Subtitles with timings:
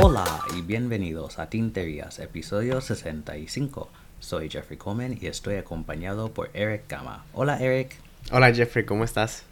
[0.00, 3.88] Hola y bienvenidos a Tinterías, episodio 65.
[4.18, 7.26] Soy Jeffrey Coleman y estoy acompañado por Eric Gama.
[7.34, 7.96] Hola Eric.
[8.32, 9.44] Hola Jeffrey, ¿cómo estás?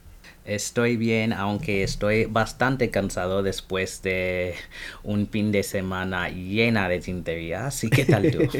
[0.44, 4.54] Estoy bien, aunque estoy bastante cansado después de
[5.04, 7.84] un fin de semana llena de tinterías.
[7.84, 8.40] ¿Y qué tal tú?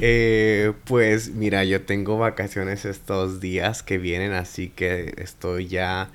[0.00, 6.10] Eh, pues mira, yo tengo vacaciones estos días que vienen, así que estoy ya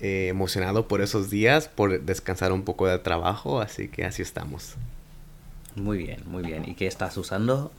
[0.00, 4.76] eh, emocionado por esos días, por descansar un poco de trabajo, así que así estamos.
[5.74, 6.68] Muy bien, muy bien.
[6.68, 7.72] ¿Y qué estás usando?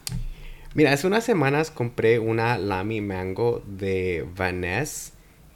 [0.73, 5.11] Mira, hace unas semanas compré una Lamy Mango de Vanessa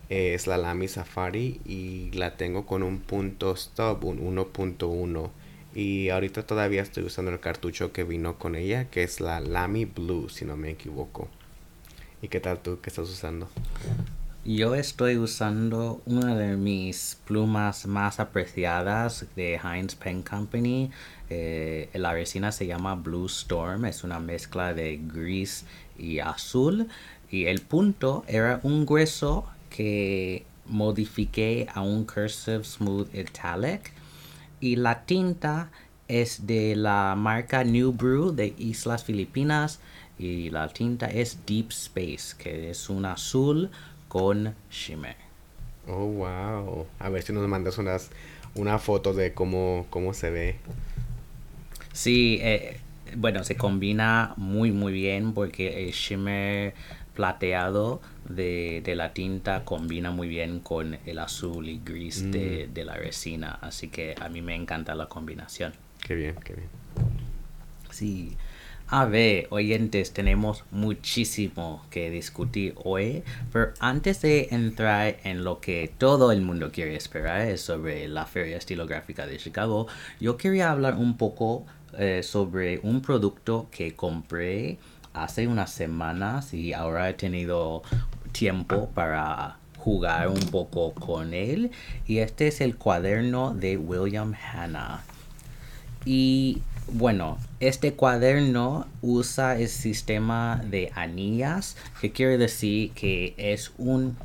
[0.10, 5.30] es la Lamy Safari y la tengo con un punto stop, un 1.1.
[5.74, 9.86] Y ahorita todavía estoy usando el cartucho que vino con ella, que es la Lamy
[9.86, 11.28] Blue, si no me equivoco.
[12.22, 12.80] ¿Y qué tal tú?
[12.82, 13.50] ¿Qué estás usando?
[14.46, 20.92] Yo estoy usando una de mis plumas más apreciadas de Heinz Pen Company.
[21.32, 25.66] Eh, la resina se llama Blue Storm, es una mezcla de gris
[25.98, 26.88] y azul.
[27.32, 29.46] Y el punto era un grueso
[29.76, 33.92] que modifiqué a un Cursive Smooth Italic.
[34.60, 35.70] Y la tinta
[36.08, 39.80] es de la marca New Brew de Islas Filipinas.
[40.18, 43.70] Y la tinta es Deep Space, que es un azul
[44.08, 45.18] con shimmer.
[45.88, 46.88] Oh, wow.
[47.00, 48.10] A ver si nos mandas unas,
[48.56, 50.56] una foto de cómo, cómo se ve.
[51.92, 52.80] Sí, eh,
[53.18, 56.74] bueno, se combina muy, muy bien porque el shimmer
[57.16, 62.96] plateado de, la tinta combina muy bien con el azul y gris de, de, la
[62.96, 63.58] resina.
[63.62, 65.74] Así que a mí me encanta la combinación.
[66.06, 66.70] Qué bien, qué bien.
[67.90, 68.38] Sí.
[68.88, 75.92] A ver, oyentes, tenemos muchísimo que discutir hoy, pero antes de entrar en lo que
[75.98, 79.88] todo el mundo quiere esperar sobre la Feria Estilográfica de Chicago,
[80.20, 81.66] yo quería hablar un poco
[81.98, 84.78] eh, sobre un producto que compré
[85.16, 87.84] hace unas semanas y ahora he tenido
[88.32, 91.72] tiempo para jugar un poco con él.
[92.06, 95.04] Y este es el cuaderno de William Hanna.
[96.06, 104.16] Y bueno, este cuaderno usa el sistema de anillas, que quiere decir que es un,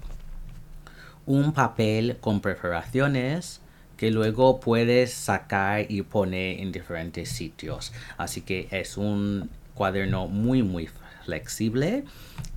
[1.24, 3.60] un papel con perforaciones
[3.96, 7.92] que luego puedes sacar y poner en diferentes sitios.
[8.16, 9.50] Así que es un
[9.80, 10.90] cuaderno muy muy
[11.24, 12.04] flexible.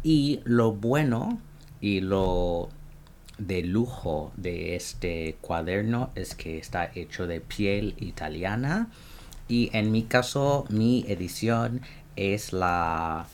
[0.03, 1.39] Y lo bueno
[1.79, 2.67] y lo
[3.37, 8.89] de lujo de este cuaderno es que está hecho de piel italiana.
[9.47, 11.79] Y en mi caso mi edición
[12.17, 13.25] es la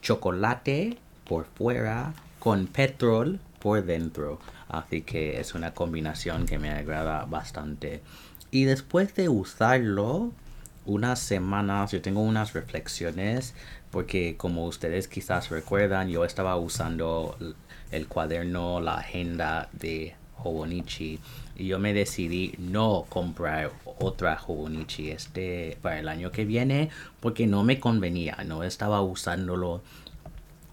[0.00, 4.38] chocolate por fuera con petrol por dentro.
[4.68, 8.00] Así que es una combinación que me agrada bastante.
[8.52, 10.30] Y después de usarlo
[10.86, 13.54] unas semanas yo tengo unas reflexiones
[13.90, 17.36] porque como ustedes quizás recuerdan yo estaba usando
[17.90, 21.20] el cuaderno la agenda de Hobonichi
[21.56, 26.90] y yo me decidí no comprar otra Hobonichi este para el año que viene
[27.20, 29.82] porque no me convenía no estaba usándolo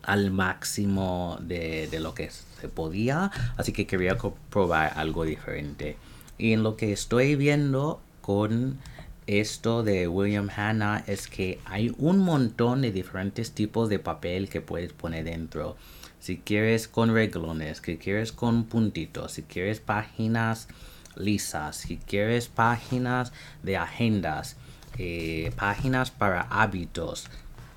[0.03, 4.17] al máximo de, de lo que se podía así que quería
[4.49, 5.97] probar algo diferente.
[6.37, 8.79] Y en lo que estoy viendo con
[9.27, 14.61] esto de William Hanna es que hay un montón de diferentes tipos de papel que
[14.61, 15.77] puedes poner dentro.
[16.19, 20.67] Si quieres con reglones, si quieres con puntitos, si quieres páginas
[21.15, 23.31] lisas, si quieres páginas
[23.63, 24.57] de agendas,
[24.97, 27.27] eh, páginas para hábitos,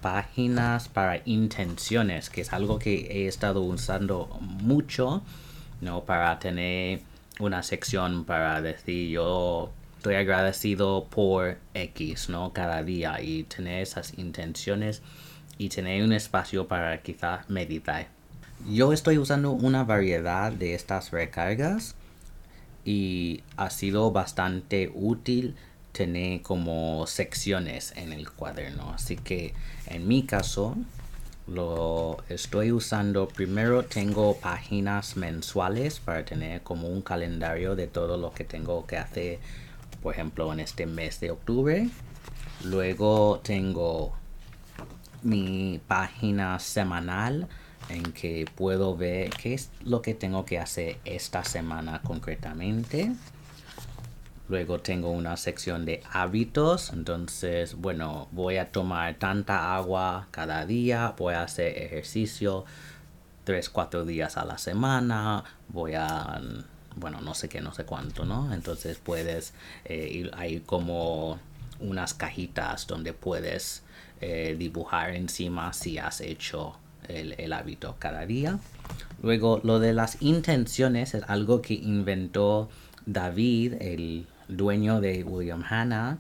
[0.01, 5.23] páginas para intenciones, que es algo que he estado usando mucho,
[5.81, 6.05] ¿no?
[6.05, 7.01] Para tener
[7.41, 9.73] una sección para decir yo
[10.05, 12.53] estoy agradecido por X, ¿no?
[12.53, 15.01] Cada día y tener esas intenciones
[15.57, 18.09] y tener un espacio para quizás meditar.
[18.69, 21.95] Yo estoy usando una variedad de estas recargas
[22.85, 25.55] y ha sido bastante útil
[25.93, 28.93] tener como secciones en el cuaderno.
[28.93, 29.55] Así que
[29.87, 30.77] en mi caso
[31.47, 33.27] lo estoy usando.
[33.27, 38.99] Primero tengo páginas mensuales para tener como un calendario de todo lo que tengo que
[38.99, 39.39] hacer
[40.05, 41.89] por ejemplo en este mes de octubre.
[42.63, 44.13] Luego tengo
[45.23, 47.49] mi página semanal
[47.89, 53.13] en que puedo ver qué es lo que tengo que hacer esta semana concretamente.
[54.51, 61.15] Luego tengo una sección de hábitos, entonces, bueno, voy a tomar tanta agua cada día,
[61.17, 62.67] voy a hacer ejercicio
[63.45, 66.43] tres, cuatro días a la semana, voy a,
[66.97, 68.53] bueno, no sé qué, no sé cuánto, ¿no?
[68.53, 69.55] Entonces puedes,
[69.85, 71.39] eh, ir, hay como
[71.81, 73.83] unas cajitas donde puedes
[74.21, 76.77] eh, dibujar encima si has hecho
[77.09, 78.59] el, el, hábito cada día.
[79.23, 82.69] Luego, lo de las intenciones es algo que inventó
[83.07, 86.19] David, el dueño de William Hanna,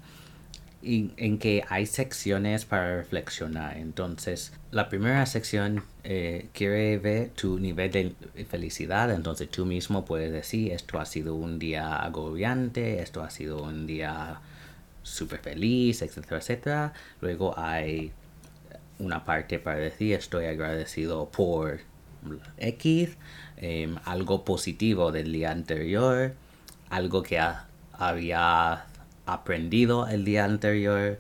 [0.84, 3.76] en que hay secciones para reflexionar.
[3.76, 9.10] Entonces, la primera sección eh, quiere ver tu nivel de felicidad.
[9.10, 13.86] Entonces, tú mismo puedes decir, esto ha sido un día agobiante, esto ha sido un
[13.86, 14.40] día
[15.02, 16.92] súper feliz, etcétera, etcétera.
[17.20, 18.12] Luego hay
[18.98, 21.80] una parte para decir, estoy agradecido por
[22.58, 23.16] X,
[23.56, 26.34] em, algo positivo del día anterior,
[26.90, 27.40] algo que
[27.92, 28.86] había
[29.26, 31.18] aprendido el día anterior,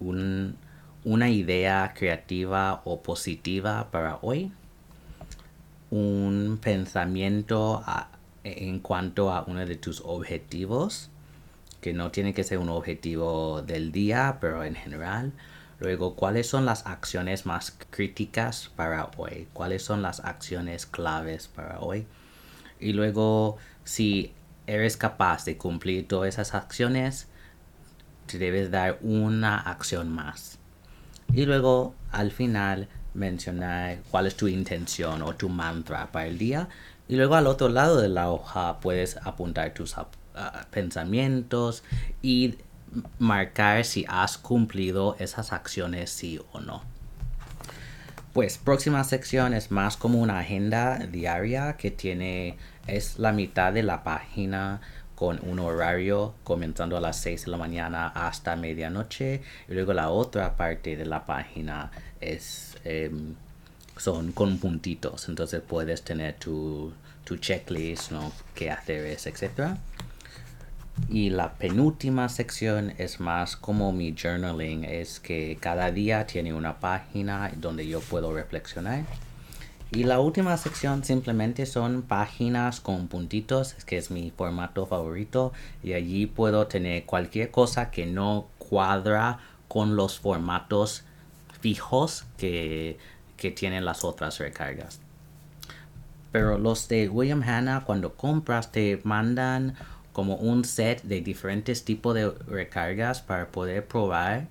[0.00, 4.52] una idea creativa o positiva para hoy,
[5.90, 7.82] un pensamiento
[8.42, 11.10] en cuanto a uno de tus objetivos,
[11.80, 15.32] que no tiene que ser un objetivo del día, pero en general.
[15.80, 19.48] Luego, ¿cuáles son las acciones más críticas para hoy?
[19.52, 22.06] ¿Cuáles son las acciones claves para hoy?
[22.80, 24.32] Y luego, si
[24.66, 27.28] eres capaz de cumplir todas esas acciones,
[28.32, 30.58] debes dar una acción más.
[31.32, 36.68] Y luego al final mencionar cuál es tu intención o tu mantra para el día.
[37.08, 40.04] Y luego al otro lado de la hoja puedes apuntar tus uh,
[40.70, 41.84] pensamientos
[42.22, 42.56] y
[43.18, 46.82] marcar si has cumplido esas acciones sí o no.
[48.32, 52.56] Pues próxima sección es más como una agenda diaria que tiene
[52.86, 54.80] es la mitad de la página
[55.24, 60.10] con un horario comenzando a las 6 de la mañana hasta medianoche y luego la
[60.10, 61.90] otra parte de la página
[62.20, 63.34] es em,
[63.96, 65.30] son con puntitos.
[65.30, 66.92] Entonces puedes tener tu,
[67.24, 68.32] tu checklist ¿no?
[68.54, 69.78] qué hacer es etcétera.
[71.08, 76.80] Y la penúltima sección es más como mi journaling es que cada día tiene una
[76.80, 79.04] página donde yo puedo reflexionar
[79.94, 85.52] y la última sección simplemente son páginas con puntitos, que es mi formato favorito.
[85.84, 89.38] Y allí puedo tener cualquier cosa que no cuadra
[89.68, 91.04] con los formatos
[91.60, 92.98] fijos que,
[93.36, 95.00] que tienen las otras recargas.
[96.32, 99.76] Pero los de William Hanna, cuando compras, te mandan
[100.12, 104.48] como un set de diferentes tipos de recargas para poder probar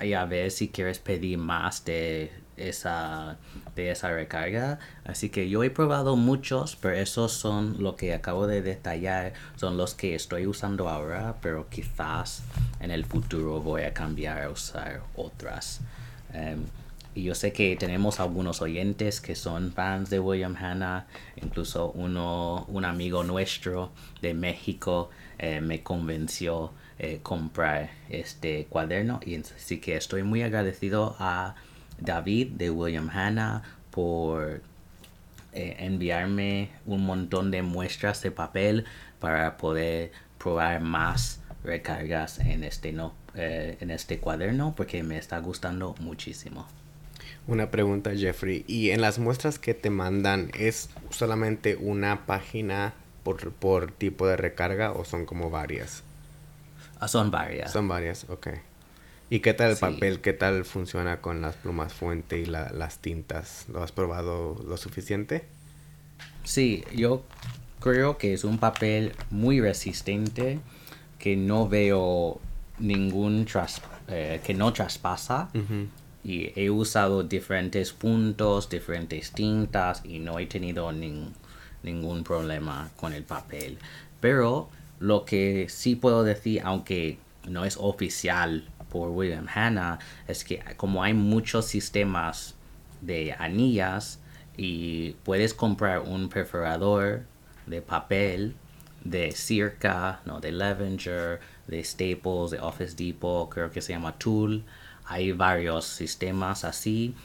[0.00, 3.36] y a ver si quieres pedir más de esa,
[3.74, 4.78] de esa recarga.
[5.04, 9.76] Así que yo he probado muchos, pero esos son lo que acabo de detallar, son
[9.76, 12.42] los que estoy usando ahora, pero quizás
[12.80, 15.80] en el futuro voy a cambiar a usar otras.
[16.32, 16.64] Em,
[17.14, 22.64] y yo sé que tenemos algunos oyentes que son fans de William Hanna, incluso uno,
[22.68, 29.96] un amigo nuestro de México eh, me convenció eh, comprar este cuaderno y así que
[29.96, 31.54] estoy muy agradecido a
[32.04, 34.60] David de William Hanna por
[35.52, 38.84] eh, enviarme un montón de muestras de papel
[39.20, 45.38] para poder probar más recargas en este no eh, en este cuaderno porque me está
[45.38, 46.66] gustando muchísimo.
[47.46, 53.52] Una pregunta Jeffrey, ¿y en las muestras que te mandan es solamente una página por,
[53.52, 56.02] por tipo de recarga o son como varias?
[57.00, 57.72] Ah, son varias.
[57.72, 58.48] Son varias, ok.
[59.34, 60.20] ¿Y qué tal el papel?
[60.20, 63.66] ¿Qué tal funciona con las plumas fuente y las tintas?
[63.68, 65.42] ¿Lo has probado lo suficiente?
[66.44, 67.24] Sí, yo
[67.80, 70.60] creo que es un papel muy resistente
[71.18, 72.40] que no veo
[72.78, 73.44] ningún
[74.06, 75.48] eh, que no traspasa
[76.22, 83.24] y he usado diferentes puntos, diferentes tintas y no he tenido ningún problema con el
[83.24, 83.78] papel.
[84.20, 84.68] Pero
[85.00, 89.98] lo que sí puedo decir, aunque no es oficial por William Hanna
[90.28, 92.54] es que como hay muchos sistemas
[93.00, 94.20] de anillas
[94.56, 97.24] y puedes comprar un perforador
[97.66, 98.54] de papel
[99.02, 104.62] de Circa, no, de Levenger, de Staples, de Office Depot, creo que se llama Tool.
[105.06, 107.16] Hay varios sistemas así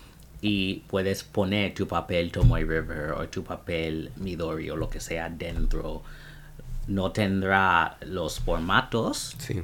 [0.42, 5.30] y puedes poner tu papel Tomoe River o tu papel Midori o lo que sea
[5.30, 6.02] dentro.
[6.88, 9.36] No tendrá los formatos.
[9.38, 9.62] Sí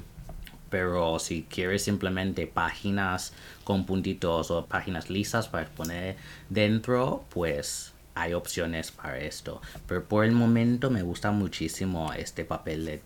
[0.75, 3.31] pero si quieres simplemente páginas
[3.63, 6.17] con puntitos o páginas lisas para poner
[6.49, 9.61] dentro, pues hay opciones para esto.
[9.87, 12.99] Pero por el momento me gusta muchísimo este papel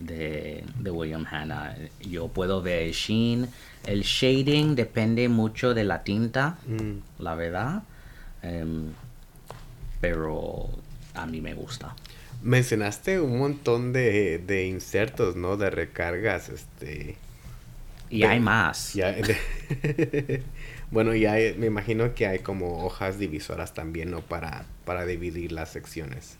[0.00, 1.76] de, de, William Hanna.
[2.00, 3.48] Yo puedo ver el sheen.
[3.86, 7.22] El shading depende mucho de la tinta, mm.
[7.22, 7.84] la verdad.
[8.42, 8.90] Em,
[10.00, 10.70] pero
[11.14, 11.94] a mí me gusta.
[12.42, 15.56] Mencionaste un montón de, de insertos, ¿no?
[15.56, 17.16] De recargas, este...
[18.10, 18.94] Y de- hay más.
[18.94, 20.42] de-
[20.90, 24.20] bueno, y hay- me imagino que hay como hojas divisoras también, ¿no?
[24.20, 26.36] Para, para dividir las secciones.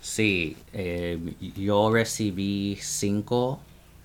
[0.00, 1.18] Sí, eh,
[1.56, 3.60] yo recibí cinco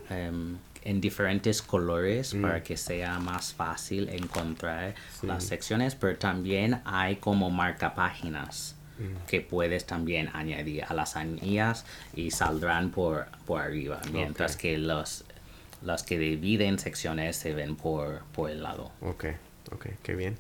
[0.10, 7.15] em, en diferentes colores para que sea más fácil encontrar las secciones, pero también hay
[7.18, 8.73] como marcapáginas
[9.28, 11.86] que puedes también añadir a las anillas
[12.16, 15.26] y saldrán por, por arriba, mientras que los,
[15.82, 18.92] los que dividen secciones se ven por, por el lado.
[19.02, 19.26] Ok,
[19.72, 20.38] ok, qué bien.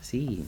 [0.00, 0.46] Sí.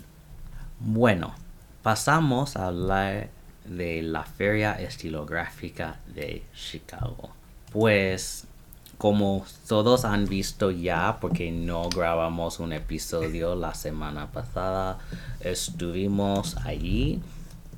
[0.81, 1.35] Bueno,
[1.83, 3.29] pasamos a hablar
[3.65, 7.31] de la Feria Estilográfica de Chicago.
[7.73, 8.47] Pues,
[8.99, 14.99] como todos han visto ya, porque no grabamos un episodio la semana pasada,
[15.41, 17.21] estuvimos allí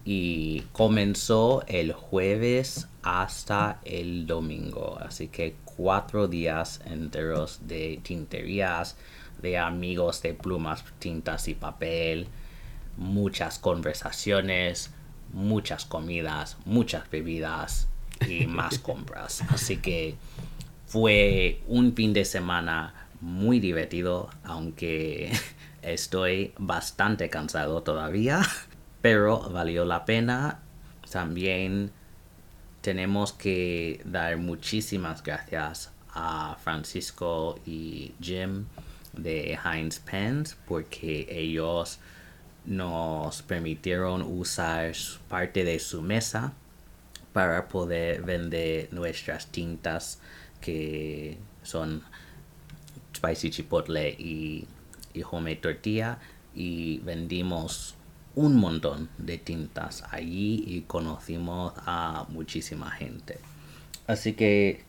[0.05, 4.99] y comenzó el jueves hasta el domingo.
[5.01, 8.97] Así que cuatro días enteros de tinterías,
[9.43, 12.29] de amigos de plumas, tintas y papel,
[12.97, 14.91] muchas conversaciones,
[15.33, 17.89] muchas comidas, muchas bebidas
[18.29, 19.43] y más compras.
[19.49, 20.17] Así que
[20.97, 25.31] fue un fin de semana muy divertido, aunque
[25.83, 28.41] estoy bastante cansado todavía,
[29.03, 30.61] pero valió la pena.
[31.11, 31.91] También
[32.81, 38.65] tenemos que dar muchísimas gracias a Francisco y Jim
[39.12, 41.99] de Heinz Pens porque ellos
[42.65, 44.95] nos permitieron usar
[45.29, 46.55] parte de su mesa
[47.35, 50.21] para poder vender nuestras tintas
[50.67, 52.03] que son
[53.15, 54.67] spicy chipotle y,
[55.15, 56.19] y homemade tortilla
[56.57, 57.95] y vendimos
[58.35, 63.39] un montón de tintas allí y conocimos a muchísima gente.
[64.09, 64.85] Así que,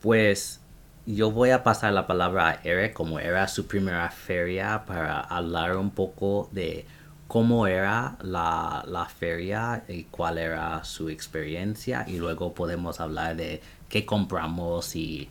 [0.00, 0.60] pues,
[1.06, 5.76] yo voy a pasar la palabra a Eric, como era su primera feria, para hablar
[5.76, 6.86] un poco de
[7.28, 13.60] cómo era la, la feria y cuál era su experiencia y luego podemos hablar de
[13.88, 15.28] qué compramos y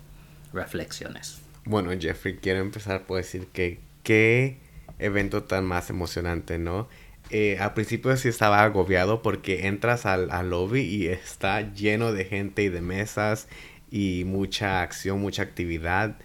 [0.53, 1.41] reflexiones.
[1.65, 4.59] Bueno, Jeffrey, quiero empezar por decir que qué
[4.99, 6.87] evento tan más emocionante, ¿no?
[7.29, 12.23] Eh, al principio sí estaba agobiado porque entras al, al lobby y está lleno de
[12.25, 13.49] gente y de mesas
[13.91, 16.17] y mucha acción, mucha actividad.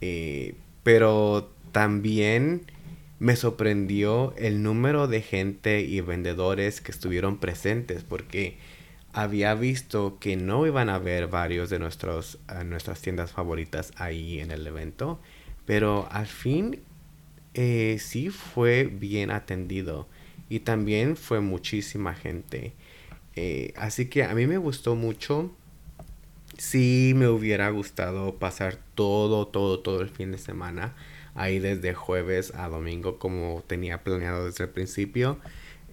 [0.00, 0.54] eh,
[0.84, 2.66] pero también
[3.18, 8.58] me sorprendió el número de gente y vendedores que estuvieron presentes porque
[9.12, 14.40] había visto que no iban a haber varios de nuestros, eh, nuestras tiendas favoritas ahí
[14.40, 15.20] en el evento,
[15.66, 16.80] pero al fin
[17.54, 20.08] eh, sí fue bien atendido
[20.48, 22.72] y también fue muchísima gente.
[23.36, 25.52] Eh, así que a mí me gustó mucho.
[26.58, 30.94] Sí me hubiera gustado pasar todo, todo, todo el fin de semana
[31.34, 35.38] ahí desde jueves a domingo como tenía planeado desde el principio.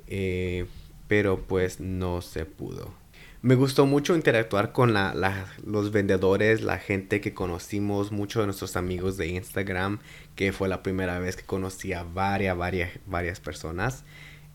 [0.07, 0.65] Eh,
[1.07, 2.93] pero pues no se pudo.
[3.41, 8.75] Me gustó mucho interactuar con la- los vendedores, la gente que conocimos, muchos de nuestros
[8.75, 9.99] amigos de Instagram,
[10.35, 14.03] que fue la primera vez que conocí a varias, varias, varias personas.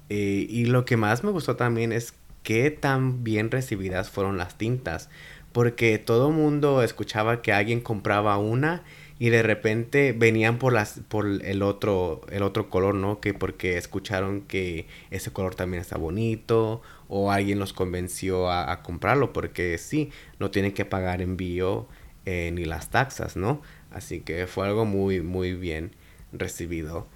[0.09, 2.15] Eh, y lo que más me gustó también es
[2.45, 5.09] qué tan bien recibidas fueron las tintas,
[5.53, 8.85] porque todo mundo escuchaba que alguien compraba una
[9.19, 13.21] y de repente venían por las por el otro el otro color, ¿no?
[13.21, 19.33] Que porque escucharon que ese color también está bonito o alguien los convenció a, comprarlo
[19.33, 21.89] porque sí, no tienen que pagar envío
[22.27, 23.63] eh, ni las taxas, ¿no?
[23.91, 25.93] Así que fue algo muy muy bien
[26.33, 27.07] recibido.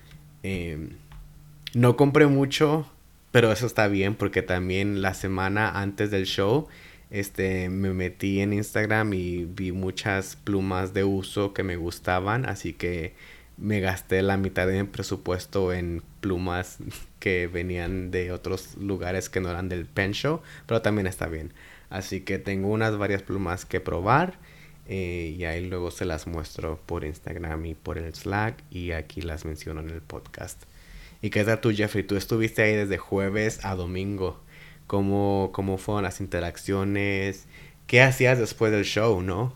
[0.42, 0.90] Em,
[1.74, 2.86] no compré mucho,
[3.30, 6.68] pero eso está bien porque también la semana antes del show
[7.10, 12.72] este me metí en Instagram y vi muchas plumas de uso que me gustaban, así
[12.72, 13.14] que
[13.56, 16.78] me gasté la mitad de mi presupuesto en plumas
[17.20, 21.52] que venían de otros lugares que no eran del pen show, pero también está bien.
[21.90, 24.38] Así que tengo unas varias plumas que probar
[24.88, 29.22] eh, y ahí luego se las muestro por Instagram y por el Slack y aquí
[29.22, 30.62] las menciono en el podcast.
[31.22, 32.02] ¿Y qué tal tú, Jeffrey?
[32.02, 34.40] Tú estuviste ahí desde jueves a domingo.
[34.90, 37.46] ¿Cómo, cómo fueron las interacciones?
[37.86, 39.54] ¿Qué hacías después del show, no?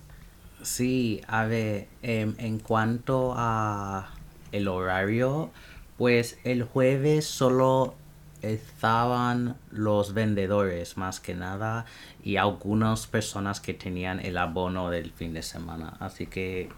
[0.62, 4.14] Sí, a ver, em, en cuanto a
[4.52, 5.50] el horario,
[5.98, 7.96] pues el jueves solo
[8.42, 11.84] estaban los vendedores más que nada
[12.22, 15.96] y algunas personas que tenían el abono del fin de semana.
[15.98, 16.68] Así que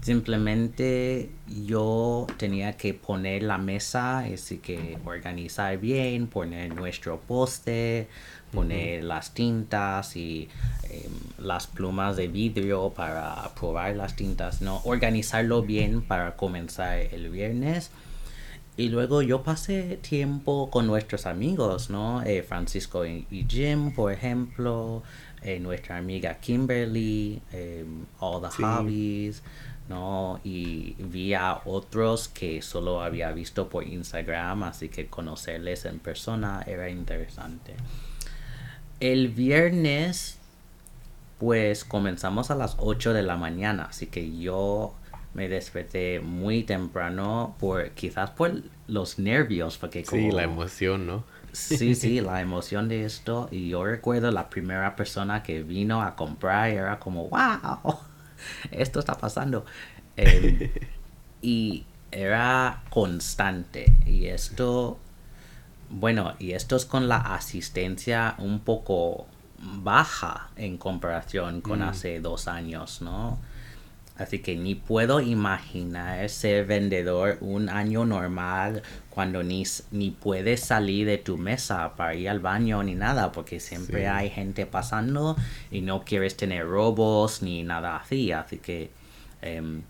[0.00, 1.30] Simplemente
[1.66, 8.08] yo tenía que poner la mesa, así que organizar bien, poner nuestro poste,
[8.52, 10.48] poner las tintas y
[10.90, 11.12] em,
[11.44, 14.80] las plumas de vidrio para probar las tintas, ¿no?
[14.84, 17.90] Organizarlo bien para comenzar el viernes.
[18.76, 22.22] Y luego yo pasé tiempo con nuestros amigos, ¿no?
[22.22, 25.02] Eh, Francisco y, Jim, por ejemplo,
[25.42, 29.42] eh, nuestra amiga Kimberly, em, All the Hobbies,
[29.88, 30.40] ¿no?
[30.44, 36.62] Y vi a otros que solo había visto por Instagram, así que conocerles en persona
[36.66, 37.74] era interesante.
[39.00, 40.38] El viernes,
[41.38, 44.94] pues comenzamos a las 8 de la mañana, así que yo
[45.34, 50.22] me desperté muy temprano por quizás por los nervios, porque como...
[50.22, 51.24] Sí, la emoción, ¿no?
[51.52, 53.48] Sí, sí, la emoción de esto.
[53.50, 57.98] Y yo recuerdo la primera persona que vino a comprar era como, wow,
[58.70, 59.64] esto está pasando.
[60.16, 60.70] Em,
[61.42, 63.92] y era constante.
[64.06, 64.98] Y esto
[65.90, 69.26] bueno, y esto es con la asistencia un poco
[69.58, 71.82] baja en comparación con mm.
[71.82, 73.38] hace dos años, ¿no?
[74.18, 81.06] Así que ni puedo imaginar ser vendedor un año normal cuando ni, ni puedes salir
[81.06, 85.36] de tu mesa para ir al baño ni nada, porque siempre hay gente pasando
[85.70, 88.32] y no quieres tener robos ni nada así.
[88.32, 88.90] Así que
[89.40, 89.82] em,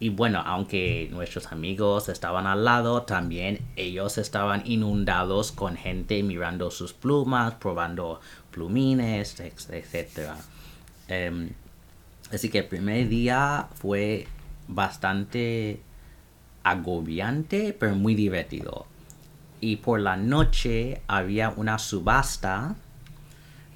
[0.00, 6.70] y bueno, aunque nuestros amigos estaban al lado, también ellos estaban inundados con gente mirando
[6.70, 8.20] sus plumas, probando
[8.52, 10.34] plumines, etc.
[12.32, 14.26] así que el primer día fue
[14.66, 15.80] bastante
[16.62, 18.86] agobiante, pero muy divertido.
[19.60, 22.76] Y por la noche había una subasta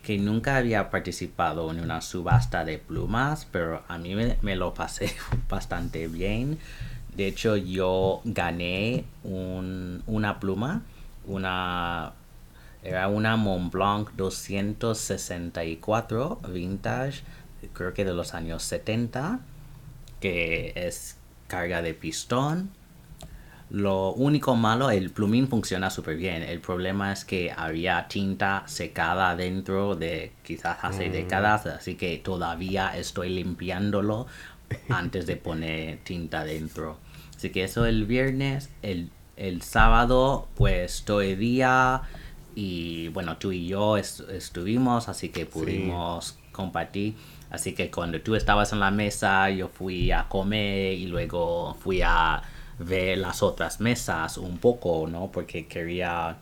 [0.02, 5.12] que nunca había participado en una subasta de plumas, pero a mí me, lo pasé
[5.48, 6.58] bastante bien.
[7.16, 10.82] De hecho, yo gané una pluma,
[11.26, 12.12] una
[12.82, 17.22] era una Montblanc 264 vintage,
[17.72, 19.40] creo que de los años 70,
[20.20, 21.16] que es
[21.48, 22.70] carga de pistón
[23.72, 26.42] lo único malo, el plumín funciona súper bien.
[26.42, 31.12] El problema es que había tinta secada dentro de quizás hace mm.
[31.12, 34.26] décadas, así que todavía estoy limpiándolo
[34.90, 36.98] antes de poner tinta dentro.
[37.34, 39.10] Así que eso el viernes, el,
[39.62, 42.02] sábado pues todo el día
[42.54, 47.14] y bueno, tú y yo estuvimos, así que pudimos compartir.
[47.52, 52.00] Así que cuando tú estabas en la mesa, yo fui a comer y luego fui
[52.00, 52.42] a
[52.78, 55.30] ver las otras mesas un poco, ¿no?
[55.30, 56.38] Porque quería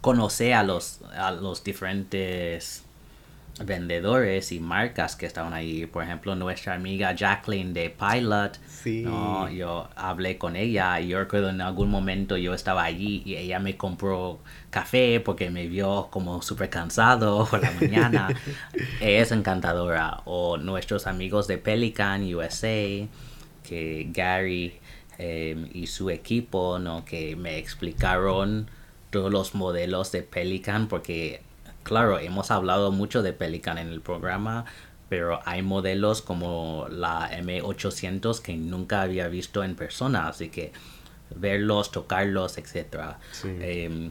[0.00, 2.85] conocer a los, a los diferentes
[3.64, 5.86] vendedores y marcas que estaban ahí.
[5.86, 8.58] Por ejemplo, nuestra amiga Jacqueline de Pilot.
[8.68, 9.02] Sí.
[9.02, 9.50] ¿no?
[9.50, 13.58] Yo hablé con ella y yo recuerdo en algún momento yo estaba allí y ella
[13.58, 14.40] me compró
[14.70, 18.28] café porque me vio como súper cansado por la mañana.
[19.00, 20.22] es encantadora.
[20.24, 23.06] O nuestros amigos de Pelican USA,
[23.62, 24.80] que Gary
[25.18, 27.04] Em, y su equipo, ¿no?
[27.04, 28.68] Que me explicaron
[29.10, 31.40] todos los modelos de Pelican porque,
[31.86, 34.64] claro, hemos hablado mucho de Pelican en el programa,
[35.08, 40.72] pero hay modelos como la M800 que nunca había visto en persona, así que
[41.36, 43.14] verlos, tocarlos, etc.
[43.44, 44.10] Em,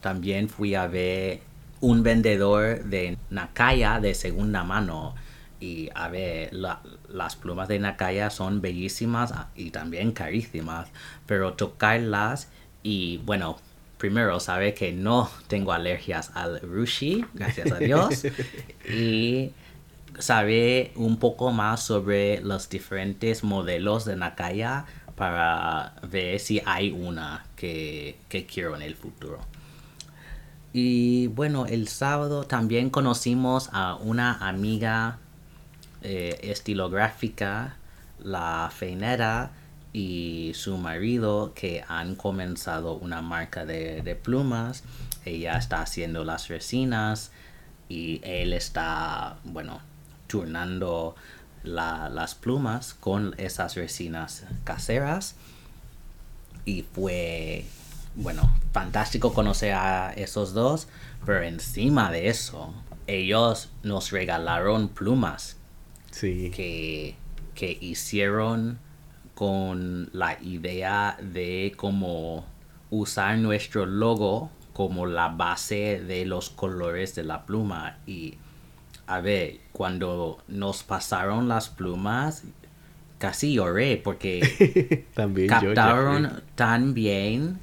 [0.00, 1.42] también fui a ver
[1.82, 5.14] un vendedor de Nakaya de segunda mano
[5.60, 10.88] y a ver, las plumas de Nakaya son bellísimas y también carísimas,
[11.26, 12.48] pero tocarlas
[12.82, 13.58] y bueno,
[14.02, 18.24] primero sabe que no tengo alergias al rushi, gracias a Dios,
[18.92, 19.52] y
[20.18, 27.46] sabe un poco más sobre los diferentes modelos de Nakaya para ver si hay una
[27.54, 29.38] que, que quiero en el futuro.
[30.72, 35.18] Y bueno, el sábado también conocimos a una amiga
[36.02, 37.76] eh, estilográfica,
[38.18, 39.52] la feinera
[39.92, 44.84] y su marido que han comenzado una marca de, plumas.
[45.24, 47.30] Ella está haciendo las resinas
[47.88, 49.80] y él está, bueno,
[50.26, 51.14] turnando
[51.62, 55.36] las plumas con esas resinas caseras.
[56.64, 57.66] Y fue,
[58.14, 60.88] bueno, fantástico conocer a esos dos,
[61.26, 62.72] pero encima de eso,
[63.06, 65.56] ellos nos regalaron plumas
[66.20, 67.16] que,
[67.54, 68.78] que hicieron
[69.34, 72.44] con la idea de cómo
[72.90, 78.34] usar nuestro logo como la base de los colores de la pluma y
[79.06, 82.44] a ver cuando nos pasaron las plumas
[83.18, 87.60] casi lloré porque También captaron tan bien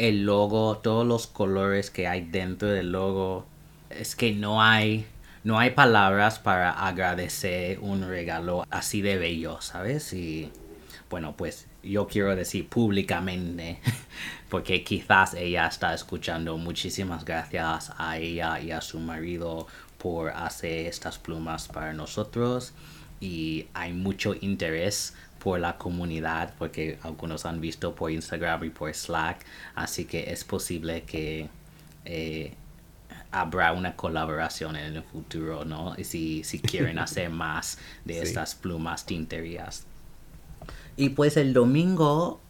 [0.00, 3.46] el logo, todos los colores que hay dentro del logo.
[3.90, 5.06] Es que no hay,
[5.44, 10.12] no hay palabras para agradecer un regalo así de bello, ¿sabes?
[10.14, 10.50] Y
[11.08, 13.80] bueno, pues yo quiero decir públicamente,
[14.48, 19.66] porque quizás ella está escuchando, muchísimas gracias a ella y a su marido
[19.98, 22.72] por hacer estas plumas para nosotros.
[23.20, 28.92] Y hay mucho interés por la comunidad porque algunos han visto por Instagram y por
[28.94, 31.48] Slack así que es posible que
[32.04, 32.52] eh,
[33.30, 38.20] habrá una colaboración en el futuro no y si, si quieren hacer más de Sí.
[38.20, 39.86] estas plumas tinterías
[40.96, 42.40] y pues el domingo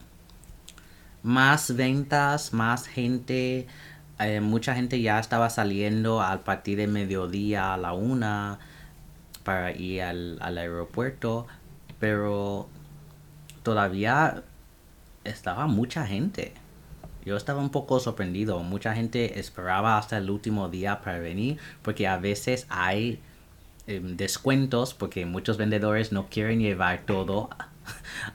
[1.23, 3.66] más ventas, más gente,
[4.18, 8.59] eh, mucha gente ya estaba saliendo al partir de mediodía a la una
[9.44, 11.46] para ir al, al aeropuerto,
[11.99, 12.68] pero
[13.62, 14.42] todavía
[15.25, 16.55] estaba mucha gente.
[17.25, 18.61] Yo estaba un poco sorprendido.
[18.62, 23.20] Mucha gente esperaba hasta el último día para venir porque a veces hay
[23.87, 27.51] em, descuentos porque muchos vendedores no quieren llevar todo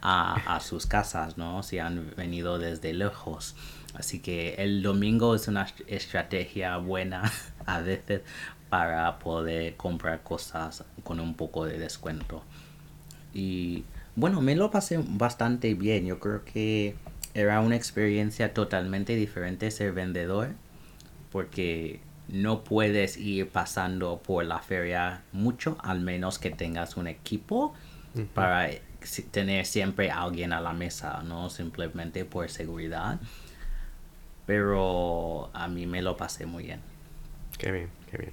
[0.02, 1.64] a, a sus casas, ¿no?
[1.64, 3.56] Si han venido desde lejos.
[3.94, 7.32] Así que el domingo es una est- estrategia buena
[7.66, 8.22] a veces
[8.70, 12.44] para poder comprar cosas con un poco de descuento.
[13.34, 16.06] Y bueno, me lo pasé bastante bien.
[16.06, 16.96] Yo creo que
[17.34, 20.52] era una experiencia totalmente diferente ser vendedor
[21.32, 27.74] porque no puedes ir pasando por la feria mucho, al menos que tengas un equipo
[28.34, 28.70] para
[29.32, 33.20] tener siempre alguien a la mesa, no simplemente por seguridad.
[34.46, 36.80] Pero a mí me lo pasé muy bien.
[37.58, 38.32] Qué bien, qué bien.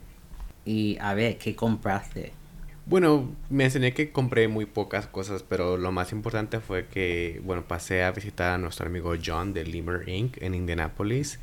[0.65, 2.33] Y a ver, ¿qué compraste?
[2.85, 8.03] Bueno, mencioné que compré muy pocas cosas, pero lo más importante fue que, bueno, pasé
[8.03, 10.43] a visitar a nuestro amigo John de Limmer Inc.
[10.43, 11.39] en Indianapolis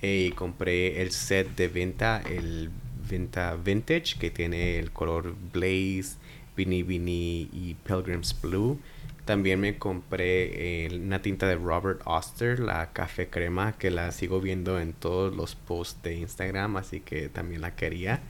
[0.00, 2.70] eh, y compré el set de venta, el
[3.08, 6.16] venta vintage que tiene el color Blaze,
[6.58, 8.80] Beanie Beanie y Pilgrim's Blue.
[9.24, 14.40] También me compré eh, una tinta de Robert Oster, la café crema, que la sigo
[14.40, 18.20] viendo en todos los posts de Instagram, así que también la quería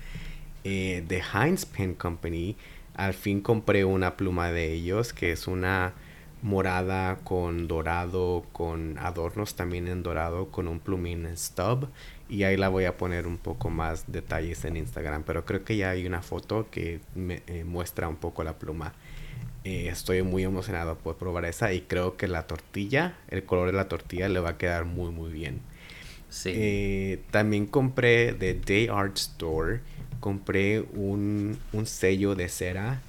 [0.65, 2.57] eh, de Heinz Pen Company.
[2.95, 5.95] Al fin compré una pluma de ellos, que es una
[6.43, 11.89] morada con dorado, con adornos también en dorado, con un plumín stub.
[12.29, 15.23] Y ahí la voy a poner un poco más detalles en Instagram.
[15.25, 18.93] Pero creo que ya hay una foto que me eh, muestra un poco la pluma.
[19.65, 23.73] Eh, estoy muy emocionado por probar esa y creo que la tortilla, el color de
[23.73, 25.61] la tortilla le va a quedar muy muy bien.
[26.31, 26.53] Sí.
[26.55, 29.81] Eh, también compré de Day Art Store.
[30.21, 33.01] Compré un, un sello de cera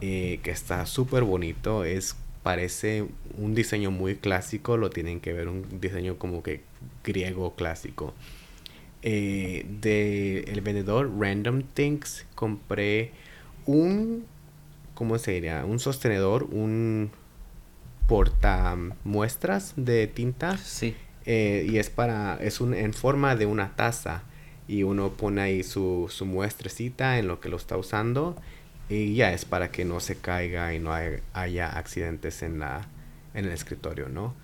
[0.00, 1.84] eh, que está súper bonito.
[1.84, 3.06] Es, parece
[3.38, 4.76] un diseño muy clásico.
[4.76, 6.60] Lo tienen que ver, un diseño como que
[7.02, 8.14] griego clásico.
[9.02, 13.10] Eh, de el vendedor Random Things compré
[13.66, 14.26] un,
[14.94, 15.64] ¿cómo se diría?
[15.64, 17.10] Un sostenedor, un
[18.06, 20.56] porta muestras de tinta.
[20.58, 20.94] sí.
[21.26, 24.22] Eh, y es para, es un, en forma de una taza.
[24.68, 28.36] Y uno pone ahí su, su muestrecita en lo que lo está usando.
[28.88, 32.86] Y ya es para que no se caiga y no hay- haya accidentes en, la,
[33.34, 34.34] en el escritorio, ¿no?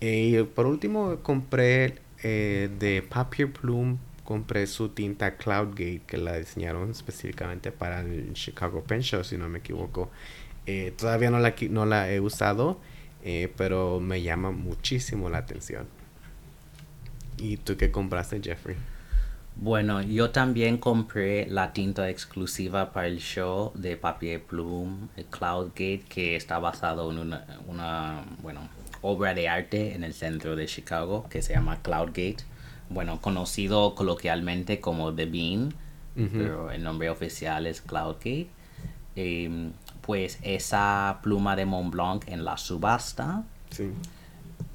[0.00, 6.38] Eh, y por último compré eh, de Papier Plume, compré su tinta Cloudgate que la
[6.38, 10.10] diseñaron específicamente para el Chicago Pen Show, si no me equivoco.
[10.66, 12.80] Eh, todavía no la, no la he usado,
[13.56, 15.86] pero me llama muchísimo la atención.
[17.38, 18.76] ¿Y tú qué compraste, Jeffrey?
[19.60, 26.04] Bueno, yo también compré la tinta exclusiva para el show de Papier Plume, el Cloudgate,
[26.08, 28.60] que está basado en una, una, bueno,
[29.02, 32.38] obra de arte en el centro de Chicago que se llama Cloudgate.
[32.88, 35.74] Bueno, conocido coloquialmente como The Bean,
[36.14, 38.48] pero el nombre oficial es Cloudgate.
[39.16, 43.90] Em, pues esa pluma de Mont Blanc en la subasta Sí.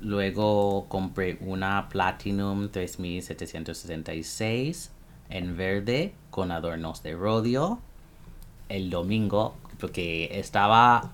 [0.03, 4.91] Luego compré una Platinum 3766
[5.29, 7.79] en verde con adornos de rodio.
[8.67, 11.13] El domingo, porque estaba.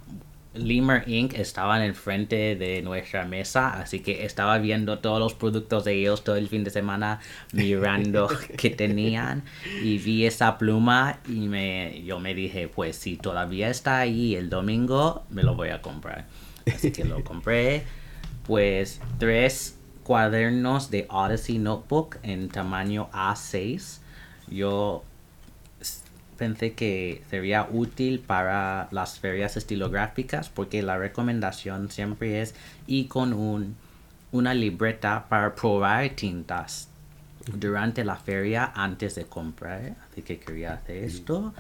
[0.56, 1.36] Limmer Inc.
[1.36, 5.93] estaba en el frente de nuestra mesa, así que estaba viendo todos los productos de
[5.93, 7.19] ellos todo el fin de semana,
[7.54, 9.43] mirando que tenían
[9.84, 14.49] y vi esa pluma y me, yo me dije, pues si todavía está ahí el
[14.49, 16.25] domingo, me lo voy a comprar.
[16.65, 17.84] Así que lo compré
[18.49, 23.99] pues tres cuadernos de Odyssey Notebook en tamaño A6.
[24.47, 25.03] Yo
[26.35, 32.55] pensé que sería útil para las ferias estilográficas porque la recomendación siempre es
[32.88, 33.75] ir con un,
[34.31, 36.88] una libreta para probar tintas
[37.53, 39.95] durante la feria antes de comprar.
[40.09, 41.53] Así que quería hacer esto.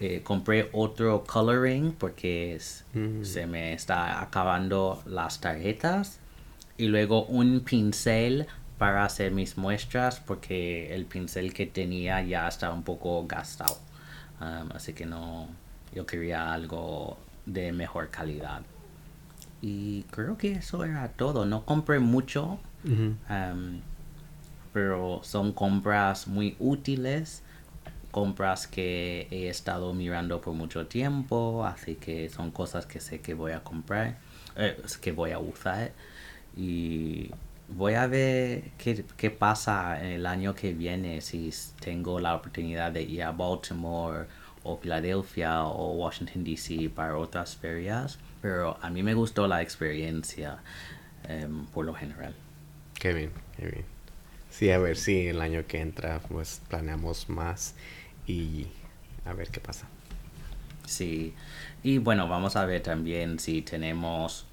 [0.00, 6.18] Eh, compré otro coloring porque se me está acabando las tarjetas.
[6.80, 8.46] Y luego un pincel
[8.78, 13.76] para hacer mis muestras porque el pincel que tenía ya estaba un poco gastado.
[14.40, 15.48] Um, así que no,
[15.94, 18.62] yo quería algo de mejor calidad.
[19.60, 21.44] Y creo que eso era todo.
[21.44, 23.80] No compré mucho, um,
[24.72, 27.42] pero son compras muy útiles.
[28.10, 33.34] Compras que he estado mirando por mucho tiempo, así que son cosas que sé que
[33.34, 34.16] voy a comprar,
[34.56, 35.92] eh, que voy a usar.
[36.56, 37.30] Y
[37.68, 43.02] voy a ver qué, qué pasa el año que viene si tengo la oportunidad de
[43.02, 44.26] ir a Baltimore
[44.62, 50.58] o Filadelfia o Washington DC para otras ferias, pero a mí me gustó la experiencia
[51.28, 52.34] em, por lo general.
[52.94, 53.84] Qué bien, qué bien.
[54.50, 57.74] Sí, a ver si el año que entra pues planeamos más
[58.26, 58.66] y
[59.24, 59.86] a ver qué pasa.
[60.86, 61.34] Sí,
[61.82, 64.46] y bueno, vamos a ver también si tenemos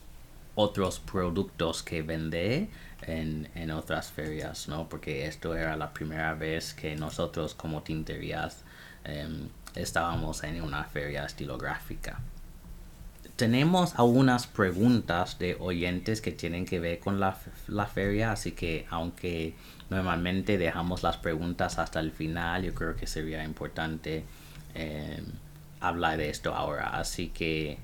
[0.60, 2.67] otros productos que vender
[3.04, 4.89] en, en otras ferias, ¿no?
[4.89, 8.63] Porque esto era la primera vez que nosotros como tinterías
[9.04, 12.20] em, estábamos en una feria estilográfica.
[13.36, 18.88] Tenemos algunas preguntas de oyentes que tienen que ver con la, la, feria, así que
[18.89, 19.54] aunque
[19.91, 24.26] normalmente dejamos las preguntas hasta el final, yo creo que sería importante
[24.74, 25.24] em,
[25.82, 26.98] hablar de esto ahora.
[26.98, 27.78] Así que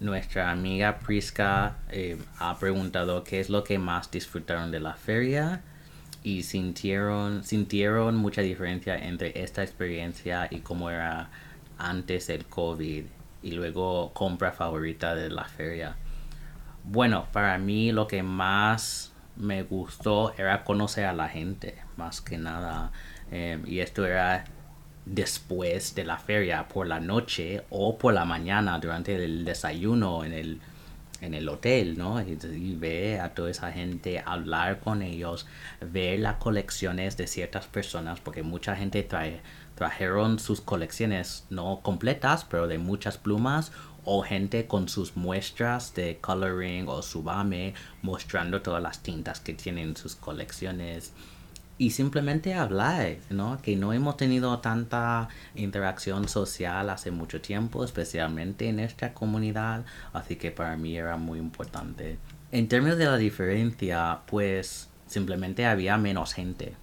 [0.00, 5.62] nuestra amiga Priska em, ha preguntado qué es lo que más disfrutaron de la feria
[6.22, 11.30] y sintieron, sintieron mucha diferencia entre esta experiencia y cómo era
[11.78, 13.04] antes del COVID
[13.42, 15.96] y luego compra favorita de la feria.
[16.84, 22.38] Bueno, para mí lo que más me gustó era conocer a la gente, más que
[22.38, 22.90] nada.
[23.30, 24.44] Em, y esto era
[25.04, 30.32] después de la feria, por la noche o por la mañana, durante el desayuno en
[30.32, 30.60] el
[31.20, 32.20] en el hotel, ¿no?
[32.20, 35.46] Y, ver a toda esa gente, hablar con ellos,
[35.80, 39.40] ver las colecciones de ciertas personas, porque mucha gente trae,
[39.74, 43.72] trajeron sus colecciones no completas, pero de muchas plumas,
[44.04, 49.90] o gente con sus muestras de coloring o subame, mostrando todas las tintas que tienen
[49.90, 51.12] en sus colecciones
[51.80, 53.58] y simplemente hablar, ¿no?
[53.62, 60.36] Que no hemos tenido tanta interacción social hace mucho tiempo, especialmente en esta comunidad, así
[60.36, 62.18] que para mí era muy importante.
[62.52, 66.74] En términos de la diferencia, pues simplemente había menos gente.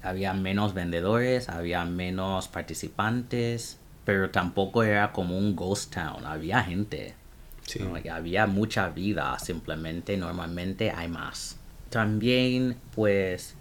[0.00, 7.16] Había menos vendedores, había menos participantes, pero tampoco era como un ghost town, había gente.
[7.62, 7.80] Sí.
[8.08, 11.56] Había mucha vida, simplemente normalmente hay más.
[11.90, 13.55] También pues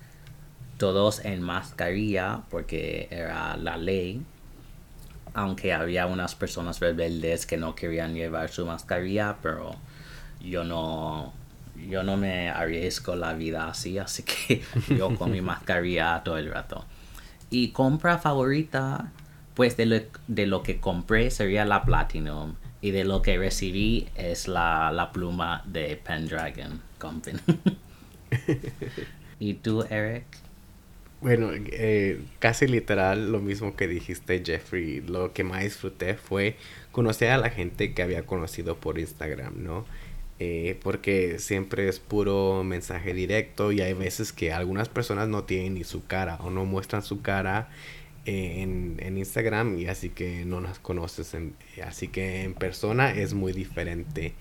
[0.77, 4.21] todos en mascarilla porque era la ley.
[5.33, 9.75] Aunque había unas personas rebeldes que no querían llevar su mascarilla pero
[10.41, 11.33] yo no
[11.89, 14.63] yo no me arriesgo la vida así así que
[14.95, 16.85] yo con mi mascarilla todo el rato.
[17.49, 19.11] Y compra favorita
[19.55, 24.09] pues de lo, de lo que compré sería la platinum y de lo que recibí
[24.15, 27.39] es la, la pluma de Pendragon Company.
[29.39, 30.25] Y tú Eric
[31.21, 35.01] bueno, eh, casi literal lo mismo que dijiste Jeffrey.
[35.01, 36.55] Lo que más disfruté fue
[36.91, 39.85] conocer a la gente que había conocido por Instagram, ¿no?
[40.39, 45.75] Eh, porque siempre es puro mensaje directo y hay veces que algunas personas no tienen
[45.75, 47.69] ni su cara o no muestran su cara
[48.25, 51.35] en, en, Instagram y así que no las conoces
[51.85, 54.33] así que en persona es muy diferente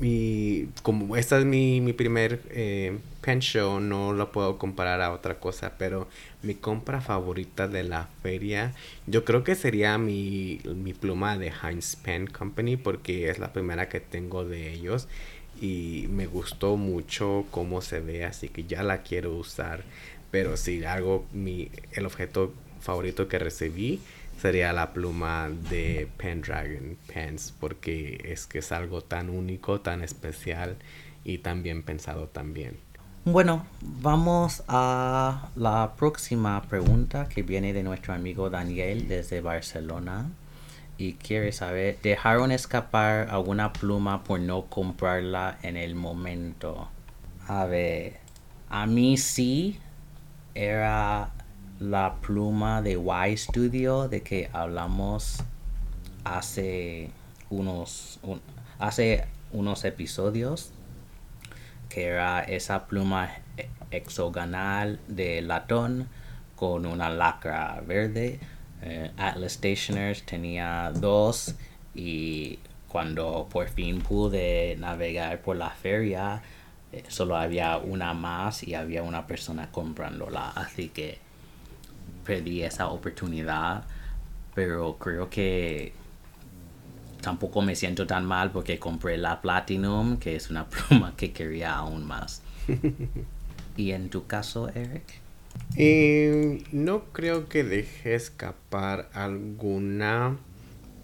[0.00, 5.12] y como esta es mi, mi primer eh, pen show, no lo puedo comparar a
[5.12, 6.06] otra cosa, pero
[6.42, 8.74] mi compra favorita de la feria,
[9.06, 13.88] yo creo que sería mi, mi pluma de Heinz Pen Company, porque es la primera
[13.88, 15.08] que tengo de ellos
[15.60, 19.82] y me gustó mucho cómo se ve, así que ya la quiero usar.
[20.30, 24.00] Pero si hago mi, el objeto favorito que recibí
[24.40, 30.76] sería la pluma de Pendragon Pens porque es que es algo tan único, tan especial
[31.24, 32.78] y tan bien pensado también.
[33.24, 40.30] Bueno, vamos a la próxima pregunta que viene de nuestro amigo Daniel desde Barcelona
[40.96, 46.88] y quiere saber, ¿dejaron escapar alguna pluma por no comprarla en el momento?
[47.46, 48.18] A ver,
[48.70, 49.78] a mí sí
[50.54, 51.30] era
[51.80, 55.38] la pluma de Y Studio de que hablamos
[56.24, 57.10] hace
[57.50, 58.20] unos,
[58.78, 60.72] hace unos episodios
[61.88, 63.30] que era esa pluma
[63.90, 66.08] hexagonal de latón
[66.56, 68.40] con una lacra verde.
[68.82, 71.54] Eh, Atlas Stationers tenía dos
[71.94, 76.42] y cuando por fin pude navegar por la feria
[76.92, 81.18] eh, solo había una más y había una persona comprándola así que
[82.28, 83.84] perdí esa oportunidad
[84.58, 85.92] pero creo que
[87.20, 91.76] tampoco me siento tan mal porque compré la Platinum, que es una pluma que quería
[91.76, 92.42] aún más.
[93.76, 95.04] ¿Y en tu caso, Eric?
[95.76, 100.38] Eh, no creo que deje escapar alguna,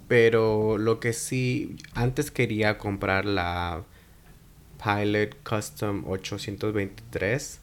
[0.08, 3.84] pero lo que sí, antes quería comprar la
[4.82, 7.60] Pilot Custom 823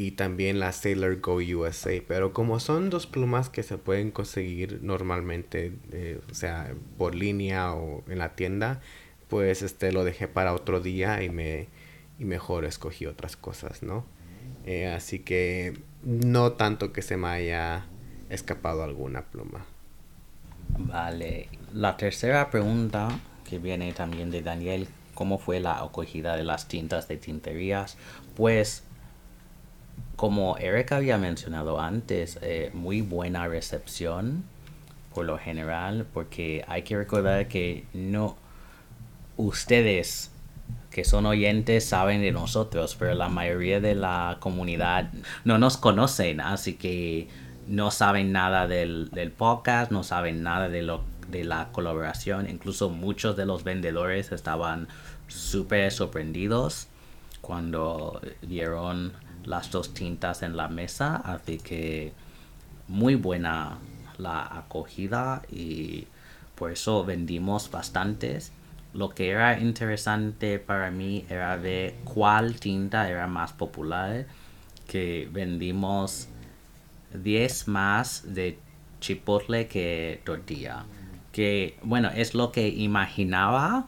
[0.00, 2.02] y también la Sailor Go USA.
[2.08, 7.74] Pero como son dos plumas que se pueden conseguir normalmente, eh, o sea, por línea
[7.74, 8.80] o en la tienda,
[9.28, 11.68] pues este lo dejé para otro día y me
[12.18, 14.06] y mejor escogí otras cosas, ¿no?
[14.64, 17.84] Eh, así que no tanto que se me haya
[18.30, 19.66] escapado alguna pluma.
[20.78, 21.50] Vale.
[21.74, 27.06] La tercera pregunta que viene también de Daniel, ¿cómo fue la acogida de las tintas
[27.06, 27.98] de tinterías?
[28.34, 28.84] Pues
[30.20, 34.44] como Eric había mencionado antes, eh, muy buena recepción
[35.14, 38.36] por lo general, porque hay que recordar que no
[39.38, 40.30] ustedes
[40.90, 45.10] que son oyentes saben de nosotros, pero la mayoría de la comunidad
[45.46, 47.28] no nos conocen, así que
[47.66, 53.38] no saben nada del, podcast, no saben nada de lo de la colaboración, incluso muchos
[53.38, 54.86] de los vendedores estaban
[55.28, 56.88] súper sorprendidos
[57.40, 59.14] cuando vieron
[59.50, 62.12] las dos tintas en la mesa, así que
[62.88, 63.78] muy buena
[64.16, 66.06] la acogida y
[66.54, 68.52] por eso vendimos bastantes.
[68.94, 74.26] Lo que era interesante para mí era ver cuál tinta era más popular,
[74.86, 76.28] que vendimos
[77.14, 78.58] 10 más de
[79.00, 80.84] chipotle que tortilla.
[81.32, 83.86] Que bueno, es lo que imaginaba,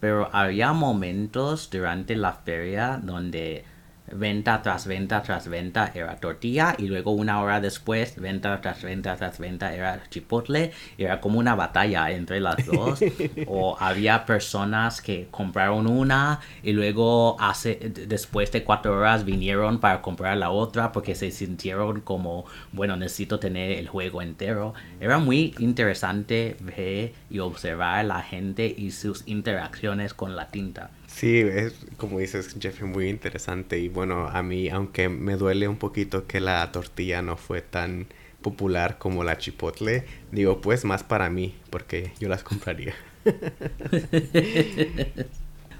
[0.00, 3.64] pero había momentos durante la feria donde
[4.12, 9.16] venta tras venta tras venta era tortilla y luego una hora después venta tras venta
[9.16, 10.72] tras venta era chipotle.
[10.96, 13.00] Era como una batalla entre las dos.
[13.46, 20.02] O había personas que compraron una y luego hace después de cuatro horas vinieron para
[20.02, 24.74] comprar la otra porque se sintieron como bueno necesito tener el juego entero.
[25.00, 30.90] Era muy interesante ver y observar a la gente y sus interacciones con la tinta
[31.18, 33.80] Sí, es como dices, Jeff, muy interesante.
[33.80, 38.06] Y bueno, a mí, aunque me duele un poquito que la tortilla no fue tan
[38.40, 42.94] popular como la chipotle, digo, pues más para mí, porque yo las compraría.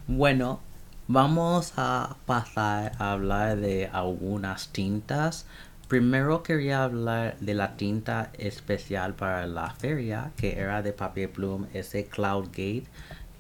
[0.09, 0.61] bueno,
[1.07, 5.47] vamos a pasar a hablar de algunas tintas.
[5.87, 11.69] Primero quería hablar de la tinta especial para la feria, que era de papier plume,
[11.75, 12.87] ese Cloud Gate.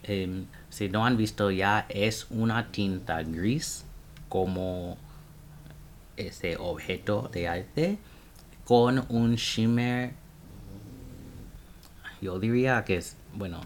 [0.04, 0.46] Em,
[0.78, 3.84] si no han visto ya, es una tinta gris
[4.28, 4.96] como
[6.16, 7.98] ese objeto de arte
[8.64, 10.12] con un shimmer.
[12.20, 13.60] Yo diría que es, bueno,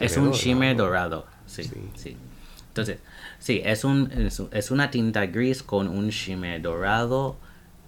[0.00, 1.26] es un shimmer dorado.
[1.44, 1.64] Sí,
[1.96, 2.16] sí,
[2.68, 2.96] Entonces,
[3.38, 4.10] sí, es, un,
[4.52, 7.36] es una tinta gris con un shimmer dorado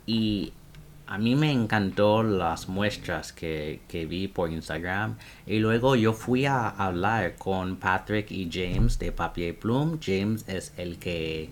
[0.05, 0.53] y
[1.15, 3.79] a mí me encantó las muestras que,
[4.11, 9.57] vi por Instagram y luego yo fui a hablar con Patrick y James de Papier
[9.57, 9.99] Plume.
[10.05, 11.51] James es el que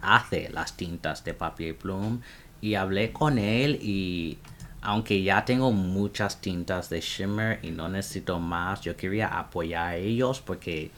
[0.00, 2.18] hace las tintas de Papier Plume
[2.60, 4.38] y hablé con él y
[4.82, 9.96] aunque ya tengo muchas tintas de shimmer y no necesito más, yo quería apoyar a
[9.96, 10.90] ellos porque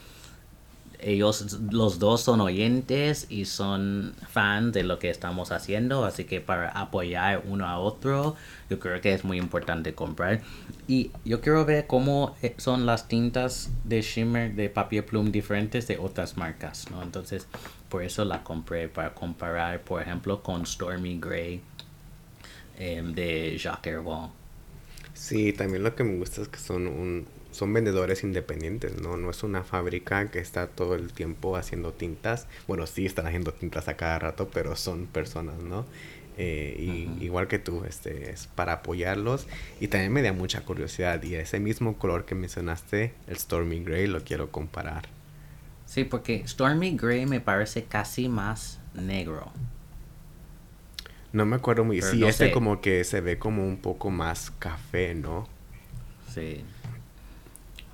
[1.01, 6.41] ellos los dos son oyentes y son fans de lo que estamos haciendo, así que
[6.41, 8.37] para apoyar uno a otro,
[8.71, 10.41] yo creo que es muy importante comprar.
[10.89, 15.87] Y yo quiero ver cómo eh, son las tintas de shimmer de papier plume diferentes
[15.87, 17.03] de otras marcas, ¿no?
[17.03, 17.47] Entonces,
[17.89, 21.61] por eso la compré para comparar, por ejemplo, con Stormy Gray
[22.79, 23.99] em, de Jacques.
[25.17, 29.17] Sí, también lo que me gusta es que son un, son vendedores independientes, ¿no?
[29.17, 32.47] No es una fábrica que está todo el tiempo haciendo tintas.
[32.69, 35.87] Bueno, sí están haciendo tintas a cada rato, pero son personas, ¿no?
[36.37, 36.77] Eh,
[37.19, 39.47] y igual que tú, este, es para apoyarlos.
[39.81, 41.23] Y también me da mucha curiosidad.
[41.23, 45.09] Y ese mismo color que mencionaste, el Stormy Gray, lo quiero comparar.
[45.87, 49.51] Sí, porque Stormy Gray me parece casi más negro.
[51.37, 52.51] No me acuerdo muy Pero Sí, no este sé.
[52.51, 55.47] como que se ve como un poco más café, ¿no?
[56.33, 56.65] Sí.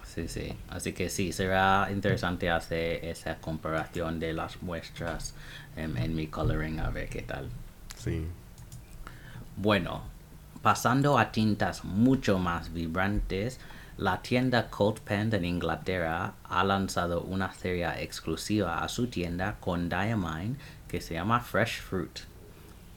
[0.04, 0.56] Sí, sí.
[0.70, 5.34] Así que sí, será interesante hacer esa comparación de las muestras
[5.74, 7.48] en mi coloring a ver qué tal.
[7.96, 8.24] Sí.
[9.56, 10.04] Bueno,
[10.62, 13.58] pasando a tintas mucho más vibrantes,
[13.96, 19.88] la tienda Cold Pen en Inglaterra ha lanzado una serie exclusiva a su tienda con
[19.88, 20.54] Diamine
[20.86, 22.20] que se llama Fresh Fruit.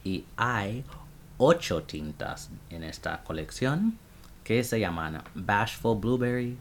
[0.06, 0.84] Y hay
[1.36, 3.98] ocho tintas en esta colección
[4.44, 6.56] que se llaman Bashful Blueberry,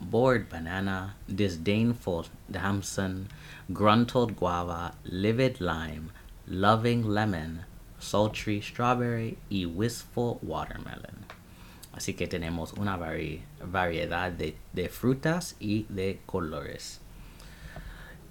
[0.00, 3.28] Bored Banana, Disdainful Damson,
[3.68, 6.10] Gruntled Guava, Livid Lime,
[6.48, 7.60] Loving Lemon,
[8.00, 11.24] Sultry Strawberry y Wistful Watermelon.
[11.92, 17.00] Así que tenemos una vari- variedad de, de frutas y de colores.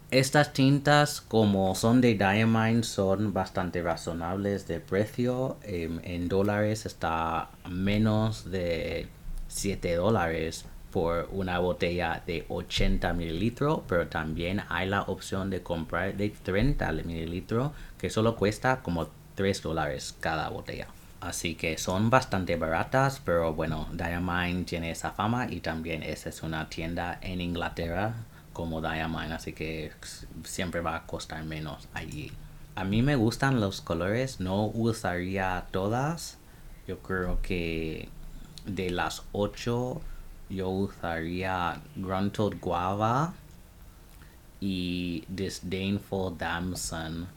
[0.09, 5.57] Estas tintas, como son de Diamine, son bastante razonables de precio.
[5.63, 9.09] Em, en dólares está menos de
[9.49, 16.15] 7 dólares por una botella de 80 mililitros, pero también hay la opción de comprar
[16.15, 20.87] de 30 mililitros que solo cuesta como 3 dólares cada botella.
[21.19, 26.69] Así que son bastante baratas, pero bueno, Diamine tiene esa fama y también es una
[26.69, 28.13] tienda en Inglaterra
[28.57, 29.91] como Diamine, así que
[30.43, 32.31] siempre va a costar menos allí.
[32.73, 36.39] A mí me gustan los colores, no usaría todas.
[36.87, 38.09] Yo creo que
[38.65, 40.01] de las 8
[40.49, 43.35] yo usaría Gruntled Guava
[44.59, 47.27] y Disdainful Damson.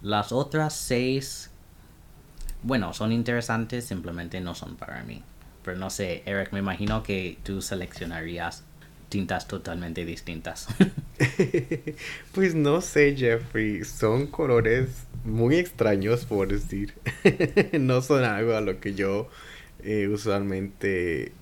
[0.00, 1.50] Las otras 6
[2.62, 5.22] bueno, son interesantes, simplemente no son para mí.
[5.62, 8.64] Pero no sé, Eric, me imagino que tú seleccionarías
[9.12, 10.66] tintas totalmente distintas.
[12.34, 13.84] Pues no sé, Jeffrey.
[13.84, 14.88] Son colores
[15.24, 16.94] muy extraños, por decir.
[17.78, 19.28] no son algo a lo que yo
[19.84, 21.32] eh, usualmente,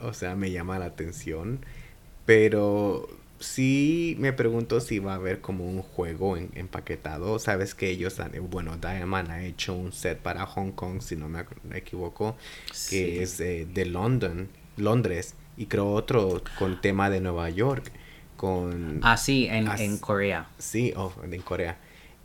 [0.00, 1.60] o sea, me llama la atención.
[2.26, 3.06] Pero
[3.38, 7.38] sí me pregunto si va a haber como un juego en- empaquetado.
[7.38, 11.28] Sabes que ellos han, bueno, Diamond ha hecho un set para Hong Kong, si no
[11.28, 11.44] me
[11.74, 12.36] equivoco,
[12.72, 12.96] Sí.
[12.96, 14.48] que es eh, de London,
[14.78, 17.90] Londres, y creo otro con tema de Nueva York,
[18.36, 19.00] con...
[19.02, 20.48] ah, sí, en, As- en Corea.
[20.58, 21.76] Sí, oh, en Corea.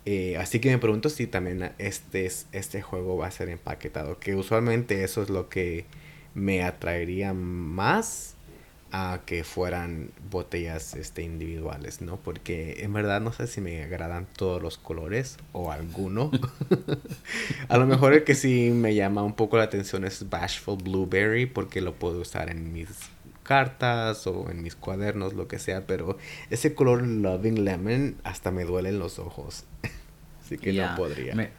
[0.06, 4.20] Eh, así que me pregunto si también este, es- este juego va a ser empaquetado.
[4.20, 5.86] Que usualmente eso es lo que
[6.34, 8.36] me atraería más
[8.92, 12.18] a que fueran botellas este, individuales, ¿no?
[12.18, 16.32] Porque en verdad no sé si me agradan todos los colores o alguno.
[17.70, 21.46] a lo mejor el que sí me llama un poco la atención es Bashful Blueberry
[21.46, 22.88] porque lo puedo usar en mis
[23.50, 26.20] cartas o en mis cuadernos, lo que sea, pero
[26.52, 29.64] ese color Loving Lemon hasta me duelen los ojos.
[30.46, 31.34] Así que no podría.
[31.34, 31.50] Me,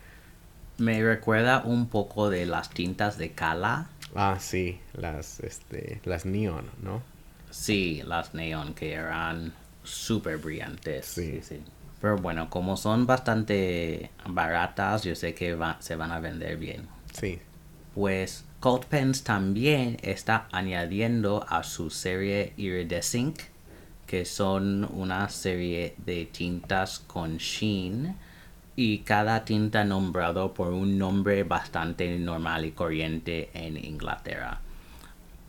[0.78, 3.88] me recuerda un poco de las tintas de Kala.
[4.14, 7.02] Ah, sí, las, este, las neon, ¿no?
[7.50, 11.06] Sí, las neon que eran súper brillantes.
[11.06, 11.40] Sí.
[11.42, 11.56] Sí.
[11.56, 11.62] sí.
[12.00, 16.86] Pero bueno, como son bastante baratas, yo sé que va- se van a vender bien.
[17.12, 17.40] Sí.
[17.94, 23.38] Pues Cold Pens también está añadiendo a su serie Iridescent,
[24.06, 28.16] que son una serie de tintas con sheen
[28.76, 34.60] y cada tinta nombrado por un nombre bastante normal y corriente en Inglaterra.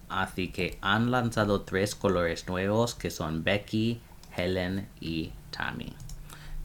[0.08, 4.00] Así que han lanzado tres colores nuevos que son Becky,
[4.38, 5.92] Helen y Tammy.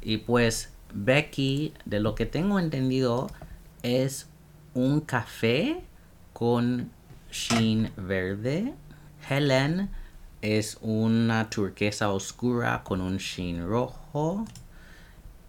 [0.01, 3.29] Y pues Becky, de lo que tengo entendido,
[3.83, 4.29] es
[4.75, 5.83] un café
[6.37, 6.91] con
[7.33, 8.75] sheen verde.
[9.27, 9.89] Helen
[10.43, 14.45] es una turquesa oscura con un sheen rojo.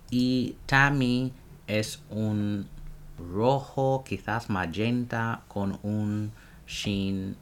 [0.09, 1.33] Y Tammy
[1.67, 2.69] es un
[3.19, 6.31] rojo, quizás magenta, con un
[6.65, 7.35] sheen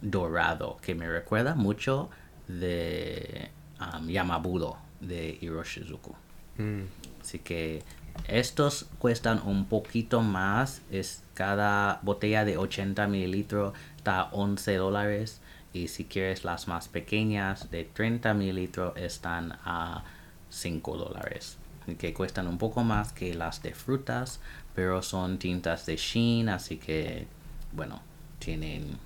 [0.00, 2.08] dorado, que me recuerda mucho
[2.48, 6.14] de um, Yamabudo de Hiroshizuku.
[6.56, 6.84] Mm,
[7.20, 7.82] Así que
[8.28, 10.82] estos cuestan un poquito más.
[10.90, 15.40] Es cada botella de 80 mililitros está a 11 dólares.
[15.72, 20.04] Y si quieres las más pequeñas de 30 mililitros están a
[20.50, 21.56] 5 dólares.
[21.98, 24.40] Que cuestan un poco más que las de frutas.
[24.74, 26.48] Pero son tintas de Sheen.
[26.48, 27.26] Así que,
[27.72, 28.00] bueno,
[28.38, 28.98] tienen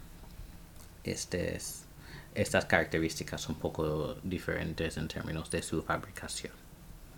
[1.04, 6.65] estas características un poco diferentes en términos de su fabricación.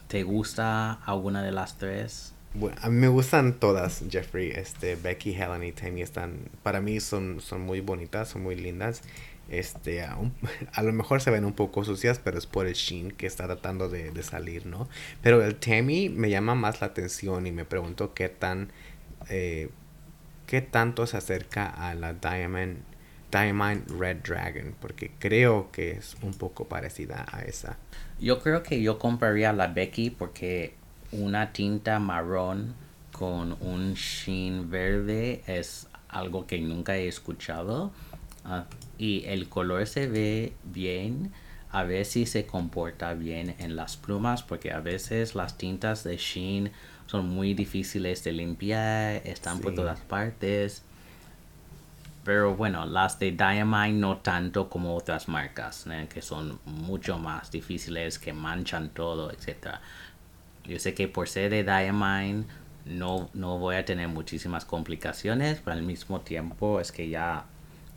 [0.08, 2.34] ¿Te gusta alguna de las tres?
[2.80, 4.50] A mí me gustan todas, Jeffrey.
[4.50, 9.02] Este, Becky, Helen y Tammy están, para mí son, son muy bonitas, son muy lindas.
[9.50, 10.18] este, a,
[10.72, 13.46] a, lo mejor se ven un poco sucias, pero es por el sheen que está
[13.46, 14.88] tratando de, de, salir, ¿no?
[15.22, 18.72] Pero el Tammy me llama más la atención y me pregunto qué tan,
[19.28, 19.68] eh,
[20.46, 22.78] qué tanto se acerca a la Diamond,
[23.30, 27.76] Diamond Red Dragon, porque creo que es un poco parecida a esa.
[28.20, 30.74] Yo creo que yo compraría la Becky porque
[31.12, 32.74] una tinta marrón
[33.12, 37.92] con un sheen verde es algo que nunca he escuchado.
[38.44, 38.62] Uh,
[38.98, 41.32] y el color se ve bien.
[41.70, 46.16] A ver si se comporta bien en las plumas porque a veces las tintas de
[46.16, 46.72] Sheen
[47.06, 49.62] son muy difíciles de limpiar, están sí.
[49.64, 50.82] por todas partes.
[52.24, 56.06] Pero bueno, las de Diamine no tanto como otras marcas, ¿eh?
[56.12, 59.76] que son mucho más difíciles, que manchan todo, etc.
[60.64, 62.44] Yo sé que por ser de Diamine
[62.84, 67.46] no, no voy a tener muchísimas complicaciones, pero al mismo tiempo es que ya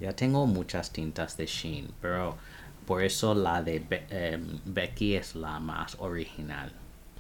[0.01, 2.35] ya tengo muchas tintas de Sheen, pero
[2.87, 6.73] por eso la de Be eh, Becky es la más original.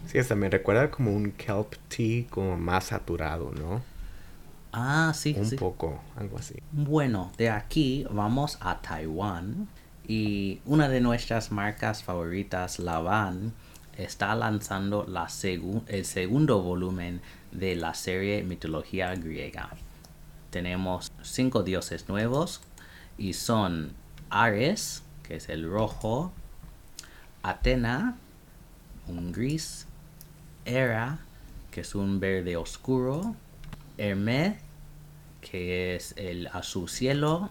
[0.07, 3.83] Sí, esta me recuerda como un kelp tea como más saturado, ¿no?
[4.73, 5.55] Ah, sí, un sí.
[5.57, 6.55] poco, algo así.
[6.71, 9.67] Bueno, de aquí vamos a Taiwán
[10.07, 13.53] y una de nuestras marcas favoritas, Lavan,
[13.97, 19.69] está lanzando la segu el segundo volumen de la serie Mitología griega.
[20.49, 22.61] Tenemos cinco dioses nuevos
[23.17, 23.93] y son
[24.29, 26.31] Ares, que es el rojo,
[27.43, 28.15] Atena,
[29.07, 29.87] un gris,
[30.65, 31.19] Hera,
[31.71, 33.35] que es un verde oscuro,
[34.01, 34.55] Hermes,
[35.41, 37.49] que es el azul cielo,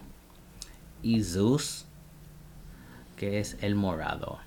[1.01, 1.85] y Zeus,
[3.15, 4.39] que es el morado.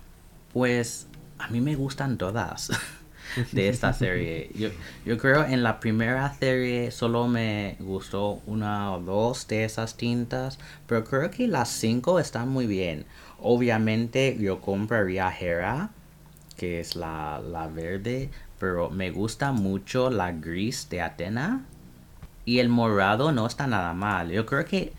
[0.53, 1.07] Pues
[1.39, 2.69] a mí me gustan todas
[3.51, 4.51] de esta serie.
[4.53, 4.69] Yo,
[5.03, 10.59] yo, creo en la primera serie solo me gustó una o dos de esas tintas,
[10.87, 13.05] pero creo que las cinco están muy bien.
[13.39, 15.89] Obviamente yo compraría Hera,
[16.55, 18.29] que es la, la verde,
[18.59, 21.65] pero me gusta mucho la gris de Atena.
[22.45, 24.29] Y el morado no está nada mal.
[24.29, 24.93] Yo creo que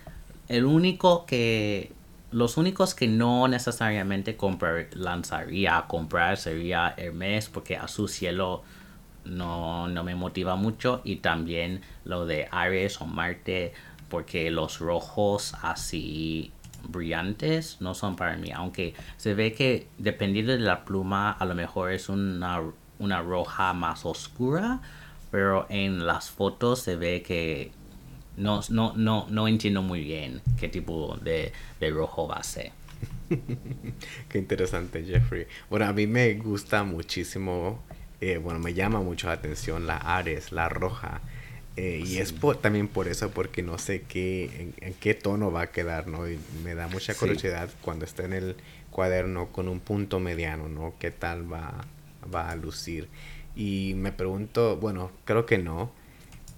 [0.49, 1.93] el único que
[2.31, 8.63] los únicos que no necesariamente comprar, lanzaría a comprar sería Hermes porque a su cielo
[9.25, 13.73] no, no me motiva mucho y también lo de Ares o Marte
[14.09, 16.53] porque los rojos así
[16.89, 21.55] brillantes no son para mí aunque se ve que dependiendo de la pluma a lo
[21.55, 22.61] mejor es una,
[22.99, 24.81] una roja más oscura
[25.31, 27.71] pero en las fotos se ve que
[28.37, 32.73] no, no, no, no entiendo muy bien qué tipo de, de rojo va a ser.
[34.29, 35.47] qué interesante, Jeffrey.
[35.71, 37.83] Bueno, a mí me gusta muchísimo,
[38.21, 41.21] eh, bueno, me llama mucho la atención la Ares, la roja.
[41.77, 42.15] Eh, sí.
[42.15, 44.45] Y es por, también por eso, porque no sé qué,
[44.81, 46.29] en, en, qué tono va a quedar, ¿no?
[46.29, 47.77] Y me da mucha curiosidad sí.
[47.83, 48.57] cuando esté en el
[48.91, 50.95] cuaderno con un punto mediano, ¿no?
[50.99, 51.85] ¿Qué tal va,
[52.35, 53.09] va a lucir?
[53.57, 55.91] Y me pregunto, bueno, creo que no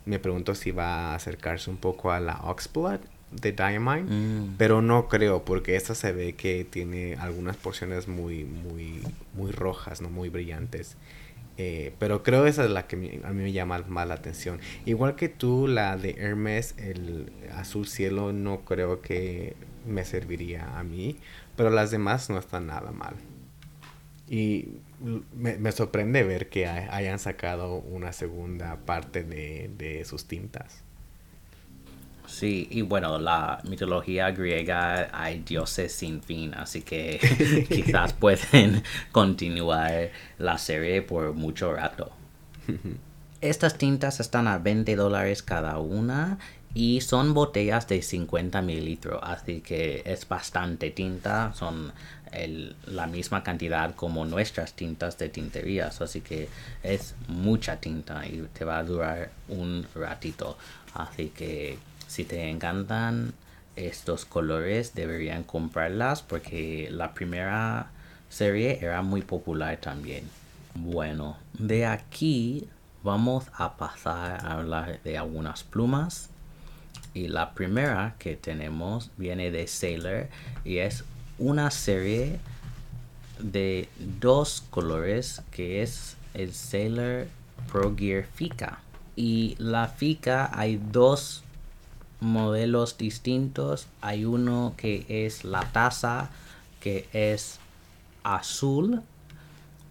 [0.09, 4.55] me pregunto si va a acercarse un poco a la Oxblood de Diamine, mm.
[4.57, 9.03] pero no creo porque esta se ve que tiene algunas porciones muy muy
[9.35, 10.97] muy rojas, no muy brillantes.
[11.59, 14.61] Eh, pero creo esa es la que me, a mí me llama más la atención.
[14.87, 20.85] Igual que tú, la de Hermes, el azul cielo, no creo que me serviría a
[20.85, 21.17] mí,
[21.57, 23.17] pero las demás no están nada mal.
[24.29, 24.69] Y
[25.35, 30.83] me, me, sorprende ver que hayan sacado una segunda parte de, de, sus tintas.
[32.27, 37.19] Sí, y bueno, la mitología griega hay dioses sin fin, así que
[37.69, 42.13] quizás pueden continuar la serie por mucho rato.
[43.41, 46.39] Estas tintas están a 20 dólares cada una
[46.75, 51.93] y son botellas de 50 mililitros, así que es bastante tinta, son
[52.87, 56.49] la misma cantidad como nuestras tintas de tinterías, así que
[56.83, 60.57] es mucha tinta y te va a durar un ratito,
[60.95, 63.33] así que si te encantan
[63.77, 67.91] estos colores deberían comprarlas porque la primera
[68.29, 70.25] serie era muy popular también.
[70.75, 72.69] Bueno, de aquí
[73.03, 76.31] vamos a pasar a hablar de algunas plumas.
[77.15, 80.29] Y la primera que tenemos viene de Sailor
[80.65, 81.05] y es
[81.39, 82.41] una serie
[83.39, 83.89] de
[84.21, 87.29] dos colores que es el Sailor
[87.71, 88.81] Pro Gear Fika.
[89.17, 91.43] Y la Fika hay dos
[92.21, 93.87] modelos distintos.
[94.01, 96.31] Hay uno que es la taza
[96.81, 97.59] que es
[98.23, 99.03] azul.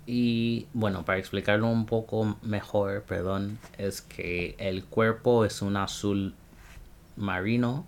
[0.06, 6.34] Y bueno, para explicarlo un poco mejor, perdón, es que el cuerpo es un azul
[7.18, 7.86] marino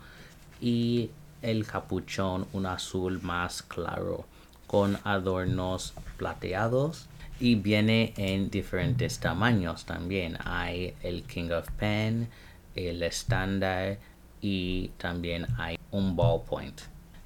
[0.59, 1.11] y
[1.41, 4.25] el capuchón un azul más claro
[4.67, 7.07] con adornos plateados
[7.39, 10.37] y viene en diferentes tamaños también.
[10.43, 12.29] Hay el King of Pen,
[12.75, 13.97] el estándar
[14.41, 16.81] y también hay un ballpoint.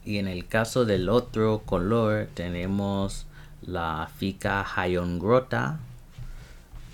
[0.05, 3.25] Y en el caso del otro color tenemos
[3.61, 4.65] la Fika
[5.19, 5.79] Grota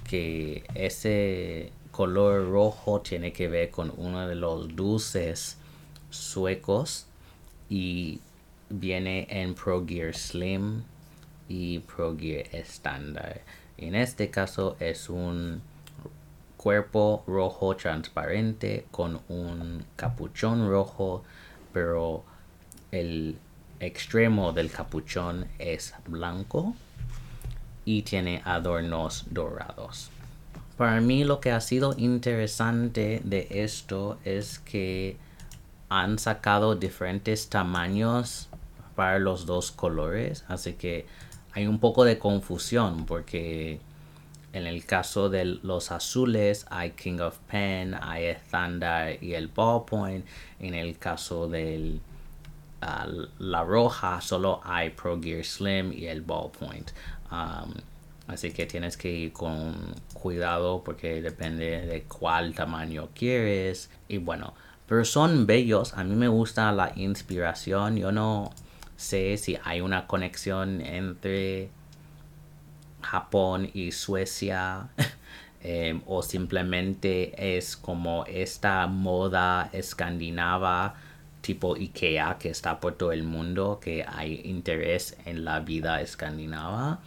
[0.07, 5.57] que ese color rojo tiene que ver con uno de los dulces
[6.09, 7.08] suecos
[7.69, 8.19] y
[8.69, 10.83] viene en Pro Gear Slim
[11.47, 13.41] y Pro Gear estándar.
[13.77, 15.61] En este caso es un
[16.57, 21.23] cuerpo rojo transparente con un capuchón rojo,
[21.71, 22.23] pero
[22.91, 23.37] el
[23.79, 26.75] extremo del capuchón es blanco
[27.85, 30.11] y tiene adornos dorados.
[30.77, 35.17] Para mí lo que ha sido interesante de esto es que
[35.89, 38.49] han sacado diferentes tamaños
[38.95, 41.05] para los dos colores, así que
[41.53, 43.79] hay un poco de confusión porque
[44.51, 50.25] en el caso de los azules hay King of Pen, hay estándar y el ballpoint.
[50.59, 51.99] En el caso de
[52.81, 56.91] ah, la roja solo hay Pro Gear Slim y el ballpoint.
[57.31, 57.73] Um,
[58.27, 59.75] así que tienes que ir con
[60.13, 63.91] cuidado porque depende de cuál tamaño quieres.
[64.07, 64.53] Y bueno,
[64.89, 65.93] pero son bellos.
[65.93, 67.95] A mí me gusta la inspiración.
[67.95, 68.51] Yo no
[68.97, 71.69] sé si hay una conexión entre
[73.03, 74.89] Japón y Suecia
[75.61, 80.95] em, o simplemente es como esta moda escandinava
[81.41, 86.99] tipo Ikea que está por todo el mundo que hay interés en la vida escandinava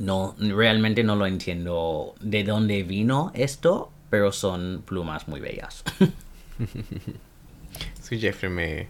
[0.00, 5.84] no realmente no lo entiendo de dónde vino esto pero son plumas muy bellas
[8.00, 8.88] sí Jeffrey me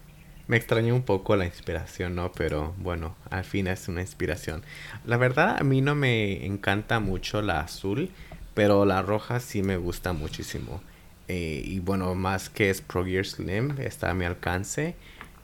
[0.48, 2.32] me extrañó un poco la inspiración, ¿no?
[2.32, 4.62] Pero bueno, al fin es una inspiración.
[5.04, 8.10] La verdad, a mí no me encanta mucho la azul,
[8.54, 10.80] pero la roja sí me gusta muchísimo.
[11.28, 14.94] Eh, y bueno, más que es Pro Gear Slim, está a mi alcance.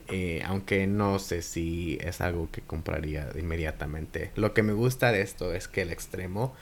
[0.09, 4.31] Eh, aunque no sé si es algo que compraría inmediatamente.
[4.37, 6.55] Lo que me gusta de esto es que el extremo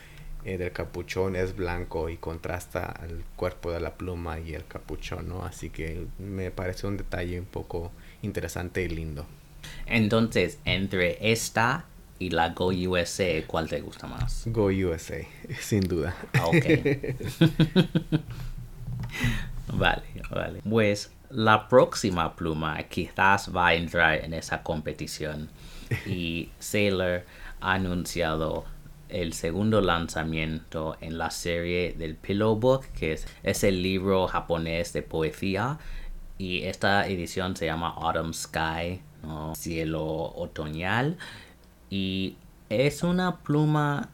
[0.45, 5.28] eh, del capuchón es blanco y contrasta el cuerpo de la pluma y el capuchón,
[5.28, 5.45] ¿no?
[5.45, 9.26] Así que me parece un detalle un poco interesante y lindo.
[9.86, 11.84] Entonces, entre esta
[12.18, 14.45] y la Go USA, ¿cuál te gusta más?
[14.47, 15.26] Go USA,
[15.61, 16.14] sin duda.
[16.34, 16.64] Ah, ok.
[19.72, 20.61] vale, vale.
[20.68, 25.49] Pues la próxima pluma quizás va a entrar en esa competición.
[26.07, 27.24] Y Sailor
[27.61, 28.64] ha anunciado
[29.12, 34.92] el segundo lanzamiento en la serie del Pillow Book, que es, es el libro japonés
[34.92, 35.78] de poesía
[36.40, 39.02] y esta edición se llama Autumn Sky,
[39.54, 41.18] cielo otoñal.
[41.90, 42.38] Y
[42.70, 44.08] es una pluma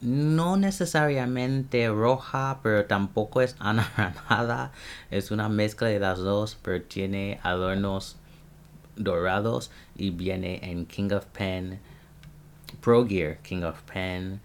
[0.00, 4.72] no necesariamente roja, pero tampoco es anaranjada.
[5.12, 8.16] Es una mezcla de las dos, pero tiene adornos
[8.96, 11.78] dorados y viene en King of Pen,
[12.80, 14.40] Pro Gear King of Pen,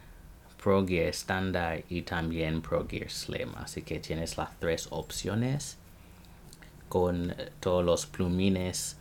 [0.62, 3.54] Pro Gear Standard y también Pro Gear Slim.
[3.56, 5.78] Así que tienes las tres opciones
[6.90, 8.98] con todos los plumines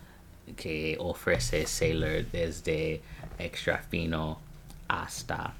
[0.56, 3.00] que ofrece Sailor desde
[3.38, 4.38] extra fino
[4.88, 5.54] hasta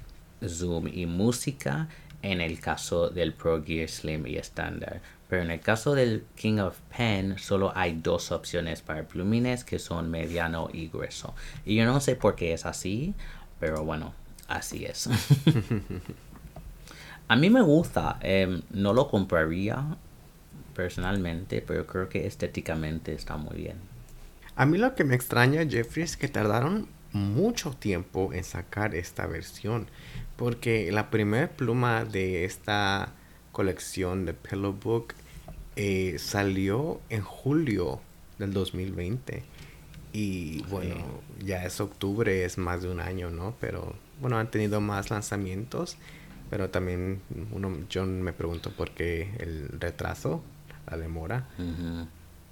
[0.47, 1.87] zoom y música
[2.21, 5.01] en el caso del Pro Gear Slim y estándar.
[5.29, 9.79] Pero en el caso del King of Pen solo hay dos opciones para plumines que
[9.79, 11.33] son mediano y grueso.
[11.65, 13.13] Y yo no sé por qué es así,
[13.59, 14.13] pero bueno,
[14.47, 15.09] así es.
[17.27, 19.97] A mí me gusta, em, no lo compraría
[20.75, 23.77] personalmente, pero creo que estéticamente está muy bien.
[24.55, 29.25] A mí lo que me extraña, Jeffrey, es que tardaron mucho tiempo en sacar esta
[29.25, 29.87] versión,
[30.35, 33.13] porque la primera pluma de esta
[33.51, 35.15] colección de Pillow Book
[35.77, 38.01] eh, salió en julio
[38.37, 39.43] del 2020.
[40.15, 40.95] Y bueno,
[41.43, 43.53] ya es octubre, es más de un año, ¿no?
[43.59, 45.97] Pero bueno, han tenido más lanzamientos.
[46.49, 47.19] Pero también
[47.51, 50.41] uno, yo me pregunto por qué el retraso
[50.89, 51.49] la demora.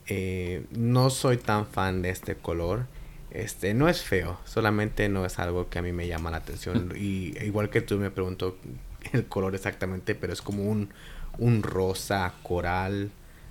[0.08, 2.86] Eh, no soy tan fan de este color.
[3.32, 6.94] Este no es feo, solamente no es algo que a mí me llama la atención.
[6.98, 8.58] y igual que tú me pregunto
[9.14, 10.90] el color exactamente, pero es como un,
[11.38, 13.10] un rosa coral,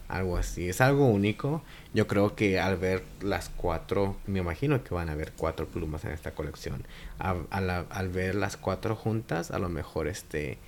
[0.09, 0.69] algo así.
[0.69, 1.63] Es algo único.
[1.95, 6.05] Yo creo que al ver las cuatro, me imagino que van a haber cuatro plumas
[6.05, 6.85] en esta colección.
[7.19, 10.59] al ver las cuatro juntas, a lo mejor este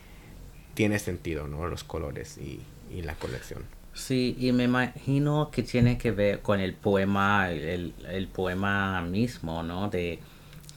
[0.74, 1.66] tiene sentido, ¿no?
[1.68, 2.60] Los colores y,
[2.90, 3.62] y la colección.
[3.94, 9.62] Sí, y me imagino que tiene que ver con el poema, el, el poema mismo,
[9.62, 9.88] ¿no?
[9.88, 10.18] De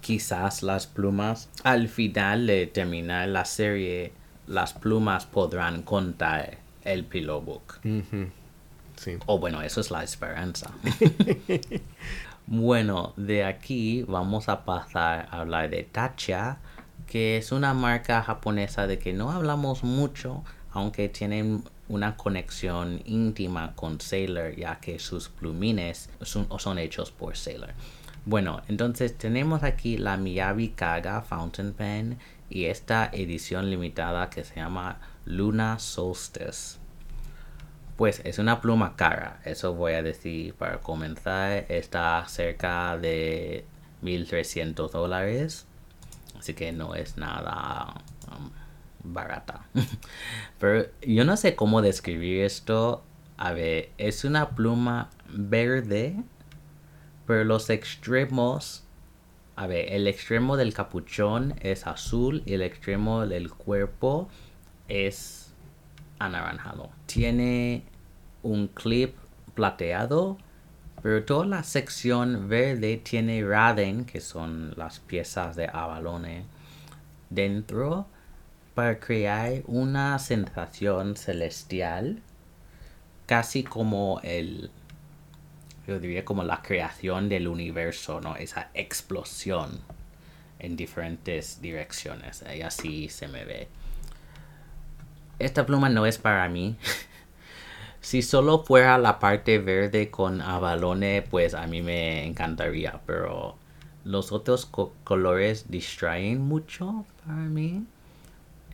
[0.01, 4.14] quizás las plumas, al final de terminar la serie,
[4.45, 7.80] las plumas podrán contar el Pillow Book.
[8.98, 9.18] Sí.
[9.26, 10.72] O bueno, eso es la esperanza.
[12.48, 16.58] bueno, de aquí vamos a pasar a hablar de Tatcha,
[17.08, 23.74] que es una marca japonesa de que no hablamos mucho, aunque tienen una conexión íntima
[23.76, 27.70] con Sailor, ya que sus plumines son, son hechos por Sailor.
[28.26, 32.20] Bueno, entonces tenemos aquí la Miyabi Kaga Fountain Pen
[32.50, 36.78] y esta edición limitada que se llama Luna Solstice.
[37.98, 41.66] Pues es una pluma cara, eso voy a decir para comenzar.
[41.68, 43.66] Está cerca de
[44.02, 45.66] 1300 dólares,
[46.38, 47.95] así que no es nada
[48.32, 48.52] um,
[49.04, 49.68] barata.
[50.60, 53.04] Pero yo no sé cómo describir esto.
[53.38, 56.16] A ver, es una pluma verde,
[57.28, 58.84] pero los extremos.
[59.56, 64.28] A ver, el extremo del capuchón es azul y el extremo del cuerpo
[64.88, 65.47] es
[66.20, 66.89] anaranjado.
[67.05, 67.84] Tiene
[68.43, 69.15] un clip
[69.53, 70.38] plateado,
[71.01, 76.45] pero toda la sección verde tiene raden, que son las piezas de abalone,
[77.30, 78.07] dentro
[78.74, 82.22] para crear una sensación celestial,
[83.26, 84.70] casi como el,
[85.88, 88.36] yo diría como la creación del universo, ¿no?
[88.36, 89.80] Esa explosión
[90.59, 93.68] en diferentes direcciones, y así se me ve
[95.39, 96.75] esta pluma no es para mí.
[98.01, 103.55] si solo fuera la parte verde con abalone, pues a mí me encantaría, pero
[104.03, 107.85] los otros co colores distraen mucho para mí.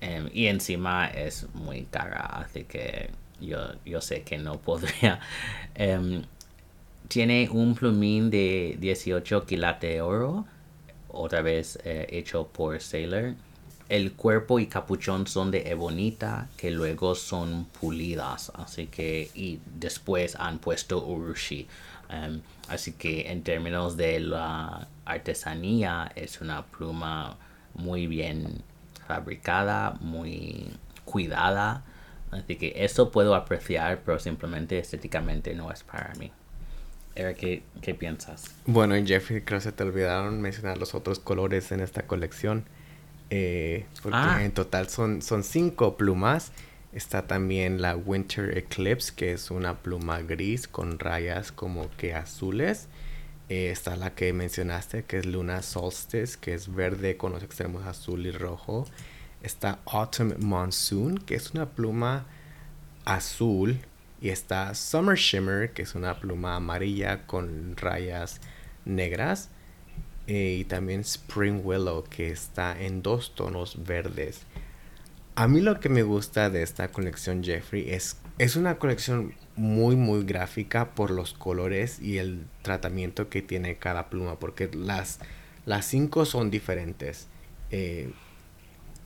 [0.01, 3.09] Um, y encima es muy cara, así que
[3.39, 5.19] yo, yo sé que no podría.
[5.79, 6.23] Um,
[7.07, 10.45] tiene un plumín de 18 quilates de oro,
[11.09, 13.35] otra vez eh, hecho por Sailor
[13.89, 20.35] el cuerpo y capuchón son de ebonita que luego son pulidas así que y después
[20.35, 21.67] han puesto urushi
[22.09, 27.37] um, así que en términos de la artesanía es una pluma
[27.73, 28.63] muy bien
[29.07, 30.67] fabricada muy
[31.05, 31.83] cuidada
[32.31, 36.31] así que eso puedo apreciar pero simplemente estéticamente no es para mí
[37.15, 38.55] Eric, ¿qué, ¿qué, piensas?
[38.65, 42.65] Bueno, Jeffrey, creo que se te olvidaron mencionar los otros colores en esta colección.
[43.35, 44.43] Eh, porque ah.
[44.43, 46.51] en total son, son cinco plumas.
[46.91, 52.89] Está también la Winter Eclipse, que es una pluma gris con rayas como que azules.
[53.49, 57.87] Eh, está la que mencionaste, que es Luna Solstice, que es verde con los extremos
[57.87, 58.85] azul y rojo.
[59.41, 62.27] Está Autumn Monsoon, que es una pluma
[63.03, 63.79] azul.
[64.21, 68.41] Y está Summer Shimmer, que es una pluma amarilla con rayas
[68.85, 69.49] negras.
[70.27, 74.41] Eh, y también Spring Willow que está en dos tonos verdes.
[75.35, 79.95] A mí lo que me gusta de esta colección Jeffrey es, es una colección muy
[79.95, 85.19] muy gráfica por los colores y el tratamiento que tiene cada pluma porque las,
[85.65, 87.27] las cinco son diferentes.
[87.71, 88.11] Eh,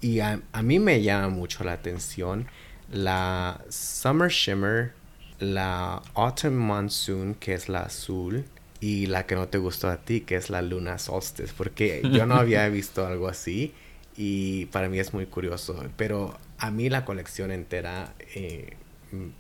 [0.02, 2.48] y a, a, mí me llama mucho la atención
[2.92, 4.94] la Summer Shimmer,
[5.40, 8.46] la Autumn Monsoon que es la azul
[8.80, 12.26] y la que no te gustó a ti, que es la Luna Solstice, porque yo
[12.26, 13.74] no había visto algo así
[14.16, 18.76] y para mí es muy curioso, pero a mí la colección entera eh,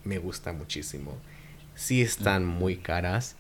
[0.03, 1.17] me gusta muchísimo.
[1.75, 3.35] Sí están muy caras,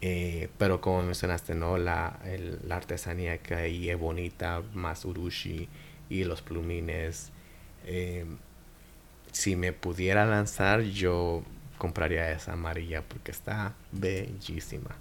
[0.00, 1.78] eh, pero como mencionaste, ¿no?
[1.78, 5.68] La, el, la, artesanía que hay es bonita, más urushi
[6.08, 7.32] y los plumines.
[7.84, 8.24] Eh,
[9.32, 11.42] si me pudiera lanzar, yo
[11.78, 14.96] compraría esa amarilla porque está bellísima.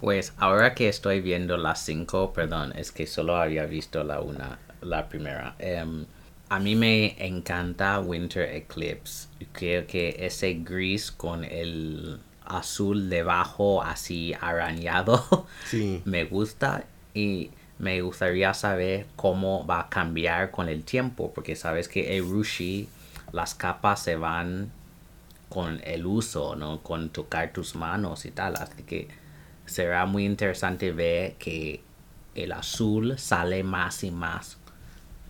[0.00, 4.58] Pues ahora que estoy viendo las cinco, perdón, es que solo había visto la una,
[4.80, 5.56] la primera.
[5.60, 6.06] Um,
[6.48, 9.28] a mí me encanta Winter Eclipse.
[9.52, 16.00] Creo que ese gris con el azul debajo así arañado sí.
[16.06, 21.88] me gusta y me gustaría saber cómo va a cambiar con el tiempo porque sabes
[21.88, 22.88] que el rushi
[23.32, 24.70] las capas se van
[25.50, 26.82] con el uso, ¿no?
[26.82, 29.08] Con tocar tus manos y tal, así que
[29.68, 31.80] será muy interesante ver que
[32.34, 34.58] el azul sale más y más,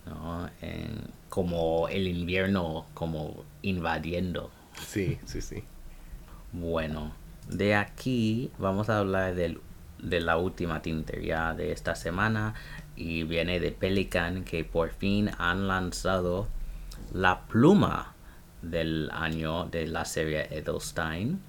[0.05, 0.49] ¿no?
[0.61, 4.51] En, como el invierno como invadiendo.
[4.87, 5.63] Sí, sí, sí.
[6.51, 7.13] Bueno,
[7.47, 9.59] de aquí vamos a hablar del,
[10.01, 12.55] de la última tintería de esta semana
[12.95, 16.47] y viene de Pelican que por fin han lanzado
[17.13, 18.13] la pluma
[18.61, 21.39] del año de la serie Edelstein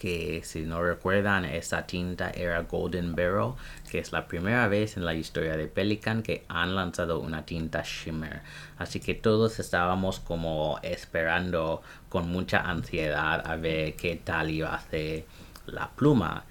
[0.00, 3.52] que si no recuerdan esa tinta era Golden Barrel
[3.90, 7.82] que es la primera vez en la historia de Pelican que han lanzado una tinta
[7.84, 8.40] shimmer.
[8.78, 14.80] Así que todos estábamos como esperando con mucha ansiedad a ver qué tal iba a
[14.80, 15.26] ser
[15.66, 16.44] la pluma.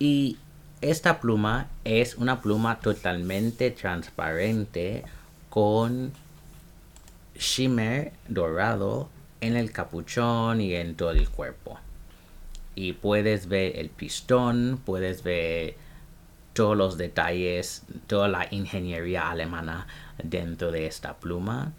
[0.00, 0.36] Y
[0.80, 5.04] esta pluma es una pluma totalmente transparente
[5.50, 6.12] con
[7.38, 9.08] shimmer dorado
[9.40, 11.78] en el capuchón y en todo el cuerpo
[12.78, 15.74] y puedes ver el pistón, puedes ver
[16.52, 19.88] todos los detalles, toda la ingeniería alemana
[20.22, 21.72] dentro de esta pluma.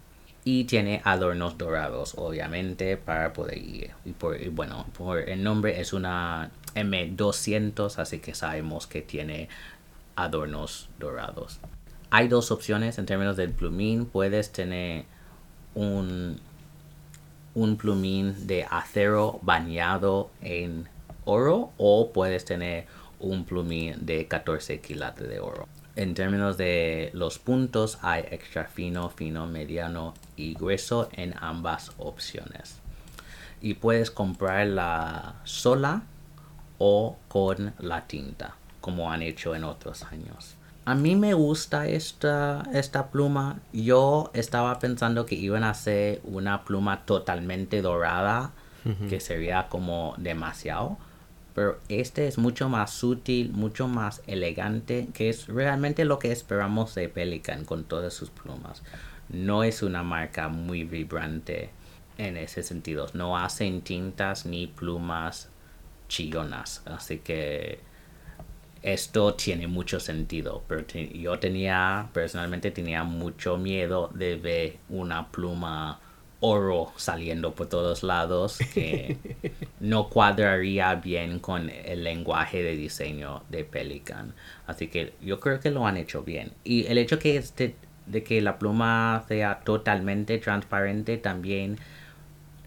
[0.44, 3.92] Y tiene adornos dorados obviamente para poder ir.
[4.04, 9.48] Y, por, bueno por el nombre es una M200 así que sabemos que tiene
[10.16, 11.60] adornos dorados.
[12.10, 14.04] Hay dos opciones en términos del plumín.
[14.04, 15.06] Puedes tener
[15.74, 16.38] un
[17.60, 20.88] un plumín de acero bañado en
[21.26, 22.86] oro o puedes tener
[23.18, 25.68] un plumín de 14 quilates de oro.
[25.94, 32.80] En términos de los puntos hay extra fino, fino, mediano y grueso en ambas opciones.
[33.60, 36.04] Y puedes comprarla sola
[36.78, 42.64] o con la tinta, como han hecho en otros años a mí me gusta esta,
[42.72, 43.60] esta pluma.
[43.72, 48.52] Yo estaba pensando que iban a hacer una pluma totalmente dorada,
[49.08, 50.96] que sería como demasiado.
[51.54, 56.94] Pero este es mucho más sutil, mucho más elegante, que es realmente lo que esperamos
[56.94, 58.82] de Pelican con todas sus plumas.
[59.28, 61.70] No es una marca muy vibrante
[62.16, 63.06] en ese sentido.
[63.12, 65.50] No hacen tintas ni plumas
[66.08, 66.82] chillonas.
[66.86, 67.80] Así que
[68.82, 76.00] esto tiene mucho sentido, pero yo tenía, personalmente tenía mucho miedo de ver una pluma
[76.40, 79.18] oro saliendo por todos lados que
[79.80, 84.34] no cuadraría bien con el lenguaje de diseño de Pelican.
[84.66, 86.52] Así que yo creo que lo han hecho bien.
[86.64, 87.76] Y el hecho que este,
[88.06, 91.78] de que la pluma sea totalmente transparente también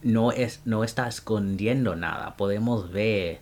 [0.04, 2.36] no, es, no está escondiendo nada.
[2.38, 3.40] Podemos ver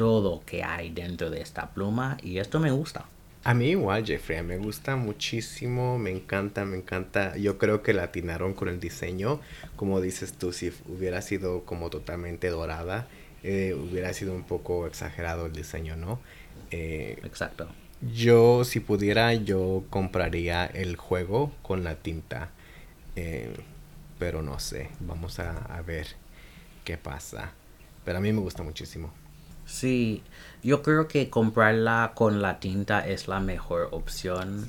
[0.00, 3.04] todo que hay dentro de esta pluma y esto me gusta.
[3.44, 7.36] A mí igual, Jeffrey, me gusta muchísimo, me encanta, me encanta.
[7.36, 9.40] Yo creo que la atinaron con el diseño.
[9.76, 13.08] Como dices tú, si hubiera sido como totalmente dorada,
[13.42, 16.20] eh, hubiera sido un poco exagerado el diseño, ¿no?
[16.70, 17.68] Eh, Exacto.
[18.00, 22.50] Yo, si pudiera, yo compraría el juego con la tinta.
[23.16, 23.54] Eh,
[24.18, 26.06] pero no sé, vamos a, a ver
[26.84, 27.52] qué pasa.
[28.04, 29.12] Pero a mí me gusta muchísimo.
[29.70, 30.22] Sí,
[30.64, 34.66] yo creo que comprarla con la tinta es la mejor opción.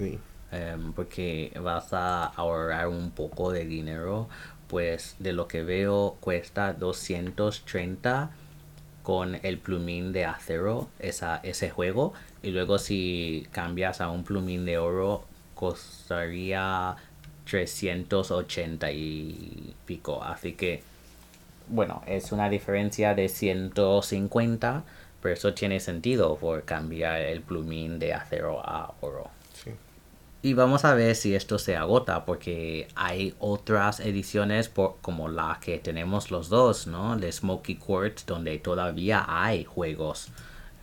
[0.52, 4.30] Em, porque vas a ahorrar un poco de dinero.
[4.68, 8.30] Pues de lo que veo cuesta 230
[9.02, 12.14] con el plumín de acero esa, ese juego.
[12.43, 15.26] Y luego si cambias a un plumín de oro
[15.56, 16.95] costaría
[17.45, 20.24] 380 y pico.
[20.24, 20.84] Así que
[21.68, 24.84] bueno, es una diferencia de 150,
[25.22, 29.30] pero eso tiene sentido por cambiar el plumín de acero a oro.
[30.43, 35.59] Y vamos a ver si esto se agota, porque hay otras ediciones por, como la
[35.62, 37.16] que tenemos los dos, ¿no?
[37.16, 40.30] De Smoky Quartz, donde todavía hay juegos.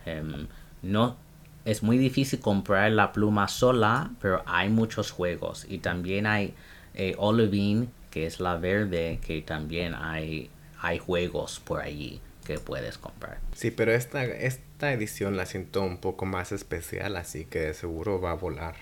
[0.05, 0.47] Em,
[0.81, 1.17] no,
[1.65, 5.65] es muy difícil comprar la pluma sola, pero hay muchos juegos.
[5.67, 6.53] Y también hay
[6.93, 10.49] eh, Olivine, que es la verde, que también hay
[10.81, 13.39] hay juegos por allí que puedes comprar.
[13.53, 18.31] Sí, pero esta, esta edición la siento un poco más especial, así que seguro va
[18.31, 18.75] a volar.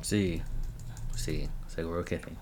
[0.00, 0.42] Sí,
[1.14, 2.32] sí, seguro que sí.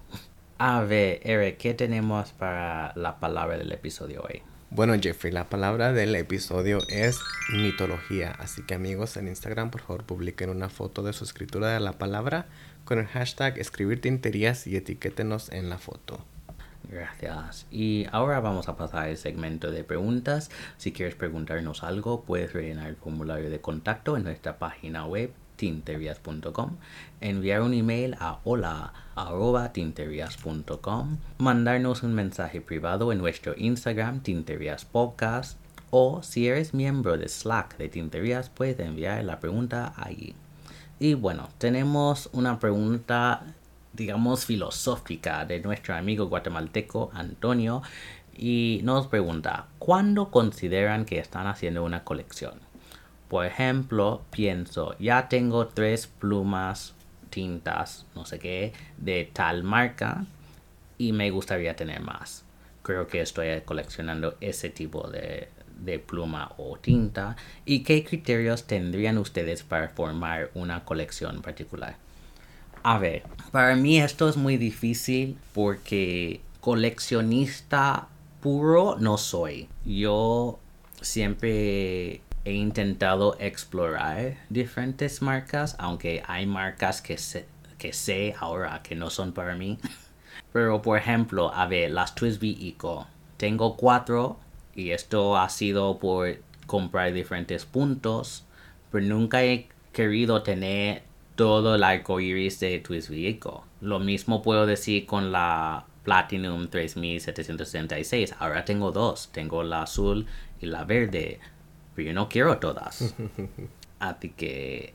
[0.58, 4.42] A ver, Eric, ¿qué tenemos para la palabra del episodio hoy?
[4.72, 7.18] Bueno, Jeffrey, la palabra del episodio es
[7.52, 8.30] mitología.
[8.38, 11.94] Así que amigos en Instagram, por favor, publiquen una foto de su escritura de la
[11.94, 12.46] palabra
[12.84, 16.24] con el hashtag escribir tinterías y etiquétenos en la foto.
[16.90, 17.66] Gracias.
[17.70, 20.50] Y ahora vamos a pasar al segmento de preguntas.
[20.76, 26.78] Si quieres preguntarnos algo, puedes rellenar el formulario de contacto en nuestra página web tinterias.com,
[27.20, 28.94] enviar un email a hola
[31.38, 35.58] mandarnos un mensaje privado en nuestro Instagram Tinterias Podcast
[35.90, 40.34] o si eres miembro de Slack de Tinterias puedes enviar la pregunta allí.
[40.98, 43.42] Y bueno, tenemos una pregunta
[43.92, 47.82] digamos, filosófica de nuestro amigo guatemalteco Antonio
[48.36, 52.54] y nos pregunta, ¿cuándo consideran que están haciendo una colección?
[53.28, 56.94] Por ejemplo, pienso, ya tengo tres plumas,
[57.30, 60.24] tintas, no sé qué, de tal marca
[60.98, 62.44] y me gustaría tener más.
[62.82, 69.18] creo que estoy coleccionando ese tipo de, de pluma o tinta y qué criterios tendrían
[69.18, 71.96] ustedes para formar una colección particular.
[72.82, 78.08] A ver, para mí esto es muy difícil porque coleccionista
[78.40, 79.68] puro no soy.
[79.84, 80.58] Yo
[81.02, 88.94] siempre he intentado explorar diferentes marcas, aunque hay marcas que sé, que sé ahora que
[88.94, 89.78] no son para mí.
[90.52, 93.06] Pero por ejemplo, a ver, las Twisby Eco.
[93.36, 94.38] Tengo cuatro
[94.74, 98.44] y esto ha sido por comprar diferentes puntos,
[98.90, 101.02] pero nunca he querido tener
[101.40, 103.64] todo el arco iris de Twisby Eco.
[103.80, 108.34] Lo mismo puedo decir con la Platinum 3766.
[108.38, 109.30] Ahora tengo dos.
[109.32, 110.26] Tengo la azul
[110.60, 111.40] y la verde.
[111.94, 113.14] Pero yo no quiero todas.
[114.00, 114.92] Así que,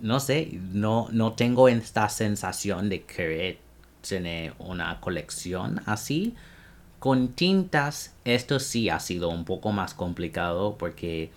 [0.00, 3.58] no sé, no, no tengo esta sensación de querer
[4.00, 6.34] tener una colección así.
[6.98, 11.30] Con tintas, esto sí ha sido un poco más complicado porque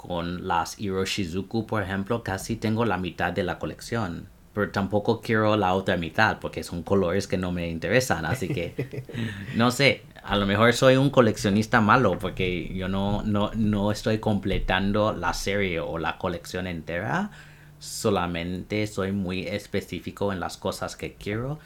[0.00, 4.30] con las Hiroshizuku, por ejemplo, casi tengo la mitad de la colección.
[4.54, 8.24] Pero tampoco quiero la otra mitad porque son colores que no me interesan.
[8.24, 9.04] Así que,
[9.56, 14.20] no sé, a lo mejor soy un coleccionista malo porque yo no, no, no estoy
[14.20, 17.30] completando la serie o la colección entera.
[17.78, 21.58] Solamente soy muy específico en las cosas que quiero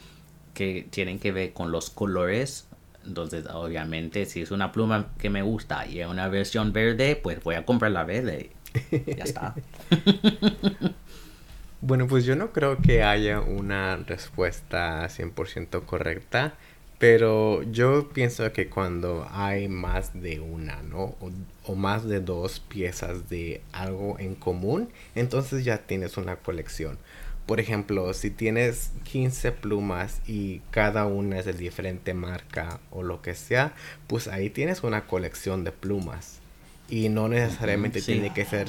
[0.55, 2.69] que tienen que ver con los colores
[3.07, 7.43] entonces, obviamente, si es una pluma que me gusta y es una versión verde, pues
[7.43, 8.51] voy a comprar la verde.
[8.91, 9.55] Ya está.
[11.81, 16.55] bueno, pues yo no creo que haya una respuesta 100% correcta,
[16.99, 21.17] pero yo pienso que cuando hay más de una, ¿no?
[21.21, 21.31] O,
[21.67, 26.99] o, más de dos piezas de algo en común, entonces ya tienes una colección.
[27.47, 33.21] Por ejemplo, si tienes 15 plumas y cada una es de diferente marca o lo
[33.21, 33.75] que sea,
[34.07, 36.41] pues ahí tienes una colección de plumas.
[36.89, 38.69] Y no necesariamente tiene que ser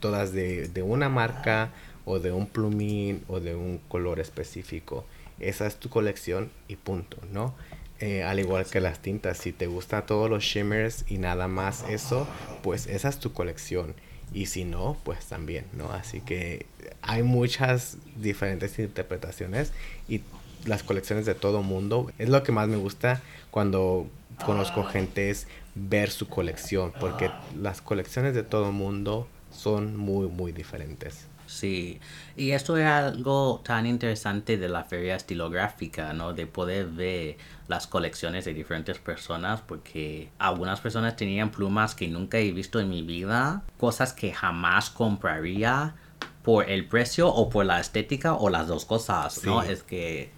[0.00, 1.72] todas de, de, una marca
[2.04, 5.06] o de un plumín o de un color específico.
[5.38, 7.54] Esa es tu colección y punto, ¿no?
[8.00, 11.84] Eh, al igual que las tintas, si te gustan todos los shimmers y nada más
[11.88, 12.26] eso,
[12.62, 13.94] pues esa es tu colección
[14.32, 15.92] y si no, pues también, ¿no?
[15.92, 16.66] Así que
[17.02, 19.72] hay muchas diferentes interpretaciones
[20.08, 20.22] y
[20.66, 22.10] las colecciones de todo mundo.
[22.18, 24.06] Es lo que más me gusta cuando
[24.44, 30.52] conozco gente es ver su colección, porque las colecciones de todo mundo son muy, muy
[30.52, 31.26] diferentes.
[31.50, 31.98] Sí,
[32.36, 36.32] y esto es algo tan interesante de la feria estilográfica, ¿no?
[36.32, 42.38] De poder ver las colecciones de diferentes personas, porque algunas personas tenían plumas que nunca
[42.38, 45.96] he visto en mi vida, cosas que jamás compraría
[46.44, 49.60] por el precio o por la estética o las dos cosas, ¿no?
[49.62, 50.30] Es que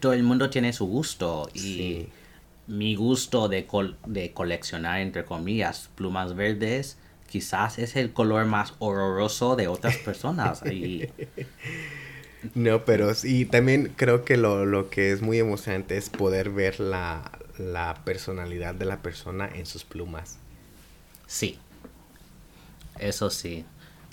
[0.00, 2.08] todo el mundo tiene su gusto y
[2.66, 3.66] mi gusto de,
[4.04, 6.98] de coleccionar, entre comillas, plumas verdes
[7.32, 10.62] quizás es el color más horroroso de otras personas.
[12.54, 16.78] No, pero sí, también creo que lo, lo, que es muy emocionante es poder ver
[16.78, 20.38] la, la personalidad de la persona en sus plumas.
[21.26, 21.58] Sí,
[22.98, 23.64] eso sí.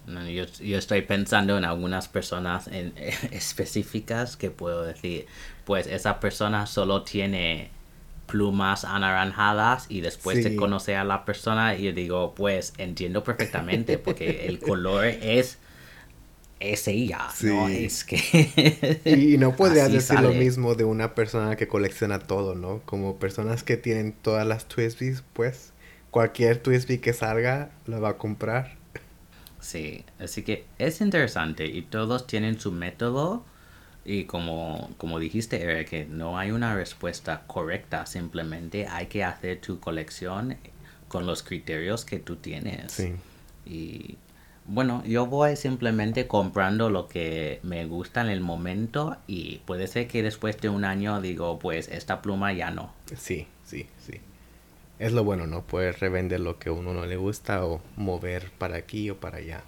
[0.08, 2.94] Yo, yo, estoy pensando en algunas personas en,
[3.32, 5.26] específicas que puedo decir,
[5.66, 7.70] pues esa persona solo tiene
[8.30, 13.98] plumas anaranjadas y después se conoce a la persona y yo digo, pues entiendo perfectamente
[13.98, 15.58] porque el color es
[16.60, 17.70] es ella, ¿no?
[17.70, 19.02] Es que...
[19.06, 22.82] y no podrías decir lo mismo de una persona que colecciona todo, ¿no?
[22.86, 25.72] Como personas que tienen todas las Twisbys, pues
[26.12, 28.78] cualquier Twisby que salga la va a comprar.
[29.62, 33.46] Sí, así que es interesante y todos tienen su método
[34.06, 39.62] y como, como dijiste, Eric, que no hay una respuesta correcta, simplemente hay que hacer
[39.62, 40.58] tu colección
[41.08, 42.92] con los criterios que tú tienes.
[42.92, 43.14] Sí.
[43.66, 44.18] Y
[44.66, 50.08] bueno, yo voy simplemente comprando lo que me gusta en el momento y puede ser
[50.08, 52.94] que después de un año digo, pues esta pluma ya no.
[53.18, 54.22] Sí, sí, sí.
[55.00, 55.64] Es lo bueno, ¿no?
[55.64, 59.38] Puedes revender lo que a uno no le gusta o mover para aquí o para
[59.38, 59.64] allá.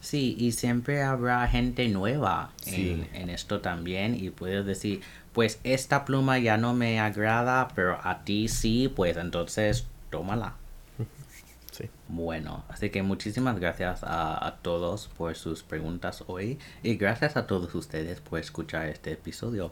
[0.00, 5.00] Sí, y siempre habrá gente nueva en, esto también y puedes decir,
[5.32, 10.54] pues esta pluma ya no me agrada, pero a ti sí, pues entonces tómala.
[11.70, 11.84] Sí.
[12.08, 17.46] Bueno, así que muchísimas gracias a, a, todos por sus preguntas hoy y gracias a
[17.46, 19.70] todos ustedes por escuchar este episodio.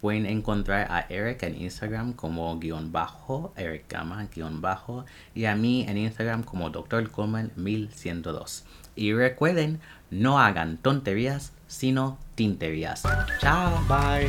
[0.00, 5.04] Pueden encontrar a Eric en Instagram como guion bajo, Eric Gama guion bajo
[5.34, 7.10] y a mí en Instagram como Dr.
[7.10, 8.64] Coleman 1102.
[9.00, 9.80] Y recuerden,
[10.10, 13.02] no hagan tonterías, sino tinterías.
[13.40, 13.82] Chao.
[13.88, 14.28] Bye.